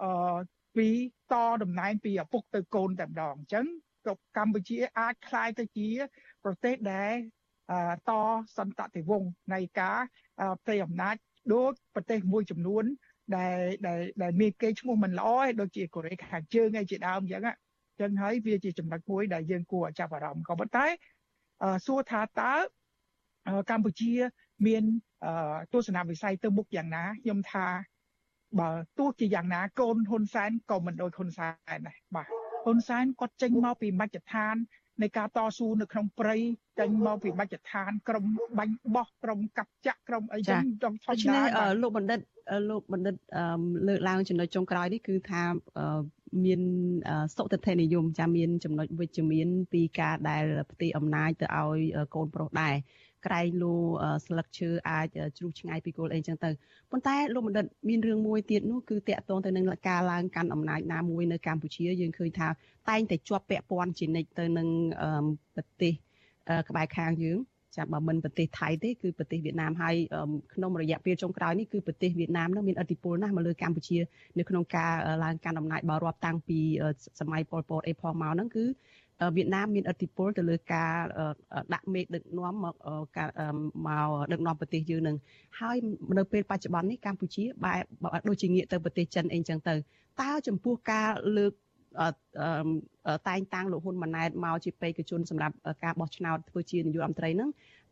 [0.03, 0.39] អឺ
[0.77, 0.89] ពី
[1.33, 3.67] តតំណែងពីឪពុកទៅកូនតែម្ដងអញ្ចឹង
[4.38, 5.90] កម្ពុជាអាចคล้ายទៅជា
[6.44, 7.14] ប្រទេសដែល
[8.10, 8.12] ត
[8.58, 10.00] សន្តតិវង្សនៃការ
[10.62, 11.16] ផ្ទៃអំណាច
[11.54, 12.84] ដូចប្រទេសមួយចំនួន
[13.36, 20.86] ដែលដែលដែលមានគេឈ្មោះមិនល្អឯដូចជាកូរ៉េខាងជើងឯជាដើមអញ្ចឹងអញ្ចឹងហើយវាជាចំណុចមួយដែលយើងគួរឲ្យចាប់អារម្មណ៍ក៏ប៉ុន្តែ
[21.86, 22.54] សួរថាតើ
[23.70, 24.12] កម្ពុជា
[24.68, 24.84] មាន
[25.74, 27.68] ទស្សនវិស័យទៅមុខយ៉ាងណាខ្ញុំថា
[28.60, 32.28] បើទោះជាយ៉ាងណាកូនហ៊ុនសែនក៏មិនដូចហ៊ុនសែនដែរបាទ
[32.63, 34.57] ហ៊ុនសែនគាត់ចេញមកពីមជ្ឈដ្ឋាន
[35.03, 36.37] នៃការតស៊ូនៅក្នុងព្រៃ
[36.81, 38.25] ចេញមកពីមជ្ឈដ្ឋានក្រម
[38.59, 41.45] បាញ់បោះក្រមកាប់ចាក់ក្រមអីចឹងចង់ថយដែរដូច្នេះ
[41.83, 42.21] លោកបណ្ឌិត
[42.71, 43.15] លោកបណ្ឌិត
[43.89, 45.43] លើកឡើងចំណុចចុងក្រោយនេះគឺថា
[46.45, 46.61] មាន
[47.35, 51.81] សុតិធិនិយមចាំមានចំណុចវិជ្ជមាន ពីការដែលផ្ទេរអំណាចទៅឲ្យ
[52.15, 52.75] កូនប្រុសដែរ
[53.27, 53.75] ក្រែងលោ
[54.27, 55.07] ស្លឹកឈើអាច
[55.37, 56.51] ជ្រុះឆ្ងាយពីគល់អីចឹងទៅ
[56.91, 62.49] ប៉ុន្តែលោកបណ្ឌិតមានរឿងមួយទៀតនោះគឺតាក់ទងទៅនឹងការឡើងកាន់អំណាចណាមួយនៅកម្ពុជាយើងឃើញថា
[62.89, 64.69] តែងតែជាប់ពាក់ព័ន្ធជានិច្ចទៅនឹង
[65.55, 65.93] ប្រទេស
[66.69, 67.39] ក្បែរខាងយើង
[67.77, 69.95] ចាំបើមិនប្រទេសថៃទេគឺប្រទេសវៀតណាមហើយ
[70.55, 73.99] ក្នុងរយៈពេលចុងក្រោយនេះគឺប្រទេសវៀតណាមនឹងមានឥទ្ធិពលណាស់មកលើកម្ពុជា
[74.39, 74.93] នៅក្នុងការ
[75.25, 76.59] ឡើងកាន់អំណាចបើរាប់តាំងពី
[77.21, 78.65] សម័យប៉ុលពតអីផងមកហ្នឹងគឺ
[79.37, 80.93] វៀតណាមមានឥទ្ធិពលទៅលើការ
[81.75, 82.75] ដាក់មេដឹកនាំមក
[83.17, 83.29] ការ
[83.87, 85.17] មកដឹកនាំប្រទេសយើងនឹង
[85.61, 85.77] ហើយ
[86.19, 87.85] នៅពេលបច្ចុប្បន្ននេះកម្ពុជាបែប
[88.29, 89.75] ដូចជាងាកទៅប្រទេសចិនអីចឹងទៅ
[90.23, 91.53] តើចំពោះការលើក
[93.29, 97.51] តែងតាំងលោកហ៊ុនម៉ាណែតមកជាបេក្ខជនសម្រាប់ការបោះឆ្នោតធ្វើជានាយករដ្ឋមន្ត្រីហ្នឹង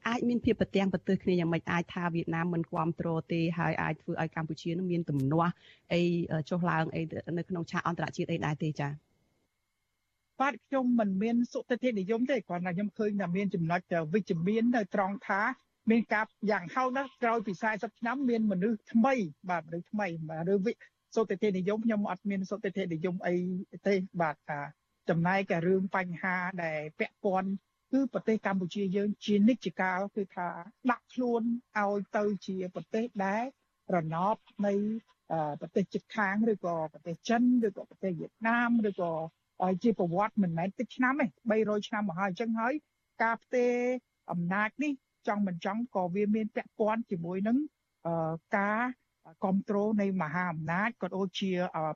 [0.09, 5.53] អាចមានភាពប្រទាំងប្រទើសគ្នាយ៉ាងម៉េចអាចថាវៀតណាមមិនគ្រប់គ្រងទេហើយអាចធ្វើឲ្យកម្ពុជានឹងមានទំនាស់
[5.93, 6.03] អី
[6.51, 7.03] ចុះឡើងអី
[7.39, 8.93] នៅក្នុងឆាកអន្តរជាតិអីដែរទេចា៎
[10.41, 13.81] បាទខ្ញុំមិនមានសុតិធិនិយមទេគ្រាន់តែខ្ញុំឃើញថាមានចំណុច
[14.13, 15.41] វិជ្ជមាននៅត្រង់ថា
[15.91, 19.15] មានការយ៉ាងហោចណាស់ក្រោយពី40ឆ្នាំមានមនុស្សថ្មី
[19.51, 20.07] បាទមនុស្សថ្មី
[20.53, 20.57] ឬ
[21.15, 23.35] សុតិធិនិយមខ្ញុំអត់មានសុតិធិនិយមអី
[23.87, 24.61] ទេបាទថា
[25.09, 27.51] ចំណែកឯរឿងបញ្ហាដែលពាក់ព័ន្ធ
[27.93, 30.49] គឺប្រទេសកម្ពុជាយើងជានិច្ចកាលគឺថា
[30.91, 31.43] ដាក់ខ្លួន
[31.79, 33.45] ឲ្យទៅជាប្រទេសដែល
[33.95, 34.37] រណប
[34.67, 34.75] នៃ
[35.61, 39.13] ប្រទេសជិតខាងឬក៏ប្រទេសចិនឬក៏ប្រទេសវៀតណាមឬក៏
[39.83, 42.75] ជាប្រវត្តិមិនមែនតិចឆ្នាំទេ300ឆ្នាំមកហើយអញ្ចឹងហើយ
[43.23, 43.75] ការផ្ទេរ
[44.31, 44.93] អំណាចនេះ
[45.29, 47.57] ចង់មិនចង់ក៏វាមានពាក់ព័ន្ធជាមួយនឹង
[48.57, 48.81] ការ
[49.43, 51.51] គ្រប់គ្រងនៃមហាអំណាចក៏ដូចជា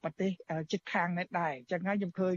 [0.04, 0.30] ប្រទេស
[0.72, 2.36] ជិតខាងនេះដែរអញ្ចឹងហើយខ្ញុំឃើញ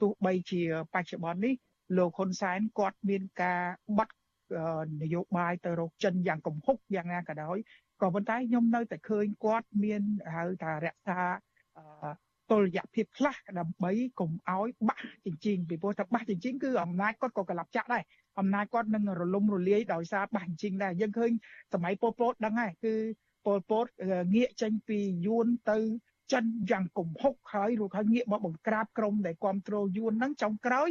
[0.00, 0.62] ទោះបីជា
[0.94, 1.54] បច្ចុប្បន្ននេះ
[1.96, 3.62] លោកហ៊ុនសែនគាត់មានការ
[3.98, 4.14] បត់
[5.02, 7.56] នយោបាយទៅរកចិនយ៉ាងកំហុកយ៉ាងណាក៏ដោយ
[8.02, 10.02] ក៏ប៉ុន្តែខ្ញុំនៅតែឃើញគាត់មាន
[10.34, 11.20] ហៅថារក្សា
[12.50, 18.02] តុល្យភាពខ្លះដើម្បីកុំឲ្យបាក់ជញ្ជីងពីព្រោះថាបាក់ជញ្ជីងគឺអំណាចគាត់ក៏ក្លាប់ចាក់ដែរ
[18.38, 21.30] អំណាចគាត់នឹងរលំរលាយដោយសារបាក់ជញ្ជីងដែរយើងឃើញ
[21.72, 22.94] សម័យប៉ុលពតដឹងហើយគឺ
[23.46, 23.86] ប៉ុលពត
[24.34, 25.78] ងាកចេញពីយួនទៅ
[26.32, 30.88] ចិនយ៉ាងកំហុកហើយរួចហើយងាកមកបង្ក្រាបក្រុមដែលគ្រប់គ្រងយួនហ្នឹងចុងក្រោយ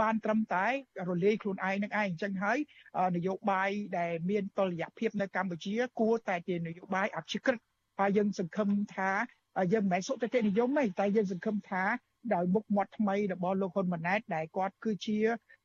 [0.00, 0.66] បានត្រឹមតែ
[1.08, 2.58] រលាយខ្លួនឯងនឹងឯងអញ្ចឹងហើយ
[3.16, 7.60] នយោបាយដែលមានតុល្យភាពនៅកម្ពុជា គួរតែជានយោបាយអព្យាក្រឹត
[7.98, 9.10] ហើយយើងសង្ឃឹមថា
[9.72, 11.82] យើងមិនមែនសុទ្ធតែនិយមទេតែយើងសង្ឃឹមថា
[12.34, 15.18] ដោយមុខមាត់ថ្មីរបស់លោកហ៊ុនម៉ាណែតដែលគាត់គឺជា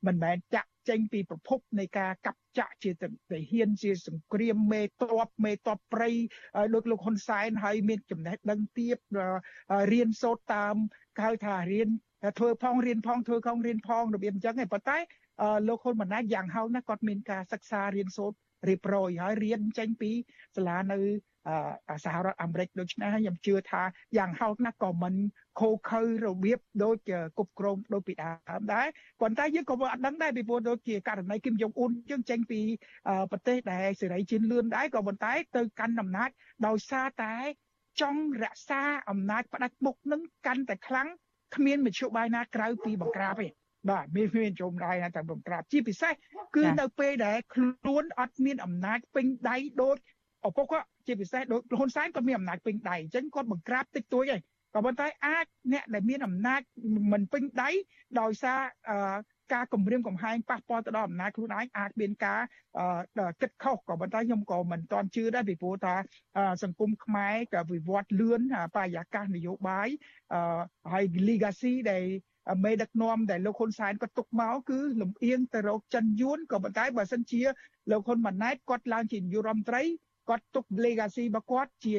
[0.06, 3.08] មិនមែនចាក់ចេញពីប្រភពនៃការកាប់ចាក់ជាទា
[3.52, 6.10] ហានជាសង្គ្រាមមេតបមេតបព្រៃ
[6.74, 8.98] ដូចលោកហ៊ុនសែនហើយមានចំណេះដឹងទៀប
[9.92, 10.74] រៀនសូត្រតាម
[11.18, 11.88] គេហៅថារៀន
[12.38, 14.98] ធ្វើផងរៀនផងធ្វើខំរៀនផងរបៀបអញ្ចឹងឯងប៉ុន្តែ
[15.68, 18.38] លោកហ៊ុនម៉ាណែតយ៉ាងហោចណាស់គាត់មានការសិក្សារៀនសូត្រ
[18.68, 20.10] រៀបរយហើយរៀនចេញពី
[20.56, 20.98] សាលានៅ
[22.04, 23.82] សហរដ្ឋអាមេរិកដូច្នេះខ្ញុំជឿថា
[24.16, 25.14] យ៉ាងហោចណាស់ក៏មិន
[25.60, 26.96] ខូខើរបៀបដូច
[27.38, 28.86] គប់ក្រមដូចពីដើមដែរ
[29.20, 32.60] ប៉ុន្តែយើងក៏អត់ដឹងដែរពីព្រោះដូចជាករណីគឹមយ៉ុងអ៊ុនយើងចេញពី
[33.30, 36.30] ប្រទេសដែលសេរីជឿនលឿនដែរក៏ប៉ុន្តែទៅកាន់អំណាច
[36.66, 37.34] ដោយសារតែ
[38.00, 41.08] ចង់រក្សាអំណាចផ្ដាច់មុខនឹងកាន់តែខ្លាំង
[41.54, 43.48] គ្មានមធ្យោបាយណាក្រៅពីបង្ក្រាបទេ
[43.90, 46.12] បាទមានមានជុំដៃណាតែបង្ក្រាបជាពិសេស
[46.56, 49.96] គឺនៅពេលដែលខ្លួនអត់មានអំណាចពេញដៃដូច
[50.46, 54.42] ឪពុកគាត់ជាពិសេសដូចហ៊ុនសែនគាត់មានអំណាចពេញដៃអញ្ចឹងគាត់បង្ក្រាបតិចតួចហើយ
[54.74, 56.60] ក៏ប៉ុន្តែអាចអ្នកដែលមានអំណាច
[57.12, 57.70] មិនពេញដៃ
[58.20, 58.60] ដោយសារ
[59.54, 62.40] ការគម្រាមកំហែងប៉ះពាល់ទៅដល់អំណាចខ្លួនឯងអាចមានការ
[63.40, 65.94] គិតខុសក៏ប៉ុន្តែខ្ញុំក៏មិនទាន់ជឿដែរពីព្រោះថា
[66.62, 68.40] សង្គមខ្មែរក៏វិវត្តលឿន
[68.74, 69.88] បរិយាកាសនយោបាយ
[70.92, 72.04] ហើយ legacy ដែល
[72.64, 77.40] មេដឹកនាំដែលលោកហ៊ុនសែនគាត់ទុកមកគឺលំអៀងទៅរកចិនយួនក៏ប៉ុន្តែបើសិនជា
[77.90, 79.82] លោកហ៊ុនម៉ាណែតគាត់ឡើងជានាយករដ្ឋមន្ត្រី
[80.28, 81.96] គាត់ទុក legacy របស់គាត់ជា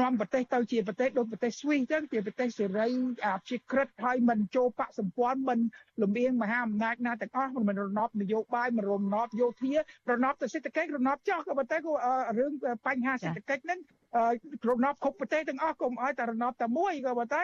[0.00, 2.88] នាំប្រទេសទៅជាប្រទេសដូចប្រទេសស្វីសអញ្ចឹងជាប្រទេសសេរី
[3.26, 5.58] អាព្យាក្រឹតហើយមិនចូលបកសម្ព័ន្ធមិន
[6.02, 9.72] លំអៀងមហាអំណាចណាទាំងអស់មិនរណបនយោបាយមិនរណបយោធា
[10.10, 11.92] រណបទៅសេដ្ឋកិច្ចរណបចោះក៏ប៉ុន្តែក៏
[12.38, 12.52] រឿង
[12.86, 13.80] បញ្ហាសេដ្ឋកិច្ចហ្នឹង
[14.68, 17.42] រណបគ្រប់ប្រទេសទាំងអស់កុំឲ្យតែរណបតែមួយក៏ប៉ុន្តែ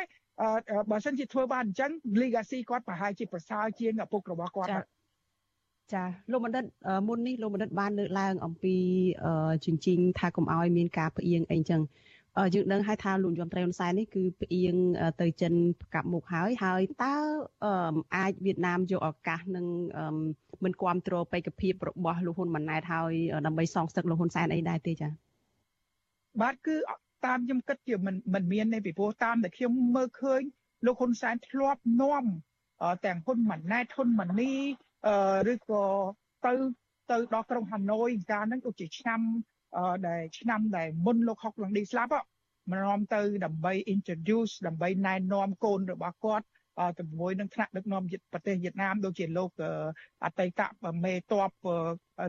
[0.90, 4.70] បើសិនជាធ្វើបានអញ្ចឹង legacy គាត់ប្រហែលជាប្រសើរជាងឪពុករបស់គាត់
[5.92, 6.64] ចាលោកបណ្ឌិត
[7.08, 8.76] មុននេះលោកបណ្ឌិតបានលើកឡើងអំពី
[9.64, 11.82] ជញ្ជីងថាកុំឲ្យមានការផ្អៀងអីចឹង
[12.54, 14.74] យើងដឹងហើយថាលោកយមត្រីហ៊ុនសែននេះគឺផ្អៀង
[15.20, 15.54] ទៅចិន
[15.94, 17.16] កាប់មុខហើយហើយតើ
[18.16, 19.66] អាចវៀតណាមយកឱកាសនឹង
[20.64, 23.12] មិនគ្រប់គ្រងបេក្ខភាពរបស់លោកហ៊ុនម៉ាណែតហើយ
[23.46, 25.10] ដើម្បីសងសឹកលោកហ៊ុនសែនអីដែរទេចា៎
[26.42, 26.76] បាទគឺ
[27.26, 30.40] តាមខ្ញុំគិតជាមិនមិនមានទេពីព្រោះតាមដែលខ្ញុំមើលឃើញ
[30.86, 32.24] លោកហ៊ុនសែនធ្លាប់នាំ
[33.06, 34.52] ទាំងហ៊ុនម៉ាណែតហ៊ុនម៉ានី
[35.52, 35.84] ឬក៏
[36.44, 36.52] ទៅ
[37.10, 39.20] ទៅដល់ក្រុងហាណូយកាលហ្នឹងដូចជាឆ្នាំ
[40.08, 42.12] ដែលឆ្នាំដែលមុនលោកហុកឡុងឌីស្លាប់
[42.70, 46.55] មកនាំទៅដើម្បី introduce ដើម្បីណែនាំកូនរបស់គាត់ទៅ
[46.98, 48.02] ជាមួយនឹងថ្នាក់ដឹកនាំ
[48.32, 49.50] ប្រទេសវៀតណាមដូចជាលោក
[50.24, 50.60] អតីត
[51.04, 51.66] មេតប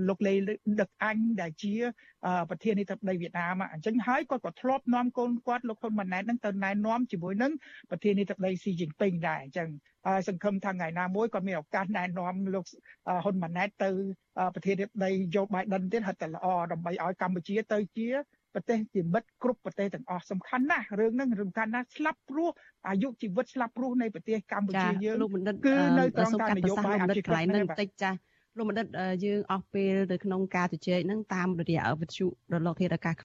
[0.08, 0.34] លោកលេ
[0.82, 1.74] ដឹកអញដែលជា
[2.50, 7.52] ប្រធានាធិបតីវៀតណាមអញ្ចឹងហើយគាត់ក៏ធ្លាប់នាំកូនគាត់លោកហ៊ុនម៉ាណែតនឹងទៅណែនាំជាមួយនឹង
[7.90, 9.70] ប្រធានាធិបតីស៊ីជីនពីងដែរអញ្ចឹង
[10.08, 12.66] ហើយសង្ឃឹមថាថ្ងៃណាមួយក៏មានឱកាសណែនាំលោក
[13.24, 13.90] ហ៊ុនម៉ាណែតទៅ
[14.54, 18.08] ប្រធានាធិបតីโยបៃដិនទៀតហើយតែល្អដើម្បីឲ្យកម្ពុជាទៅជា
[18.54, 22.50] ប្រទេសជាមិត្តគ្រប់ប្រទេសទាំងអស់សំខាន់ណាស់រឿងហ្នឹងសំខាន់ណាស់ស្លាប់ព្រោះ
[22.88, 25.18] អាយុជីវិតស្លាប់ព្រោះនៃប្រទេសកម្ពុជាយើង
[25.66, 28.12] គឺនៅត្រង់តាមនយោបាយអភិក្រិតហ្នឹងបន្តិចចា
[28.58, 28.88] លោកបណ្ឌិត
[29.26, 33.16] យើងអស់ពេលនៅក្នុងការជជែកហ្នឹងតាមរយៈវិទ្យុរលកធាតុអាកាស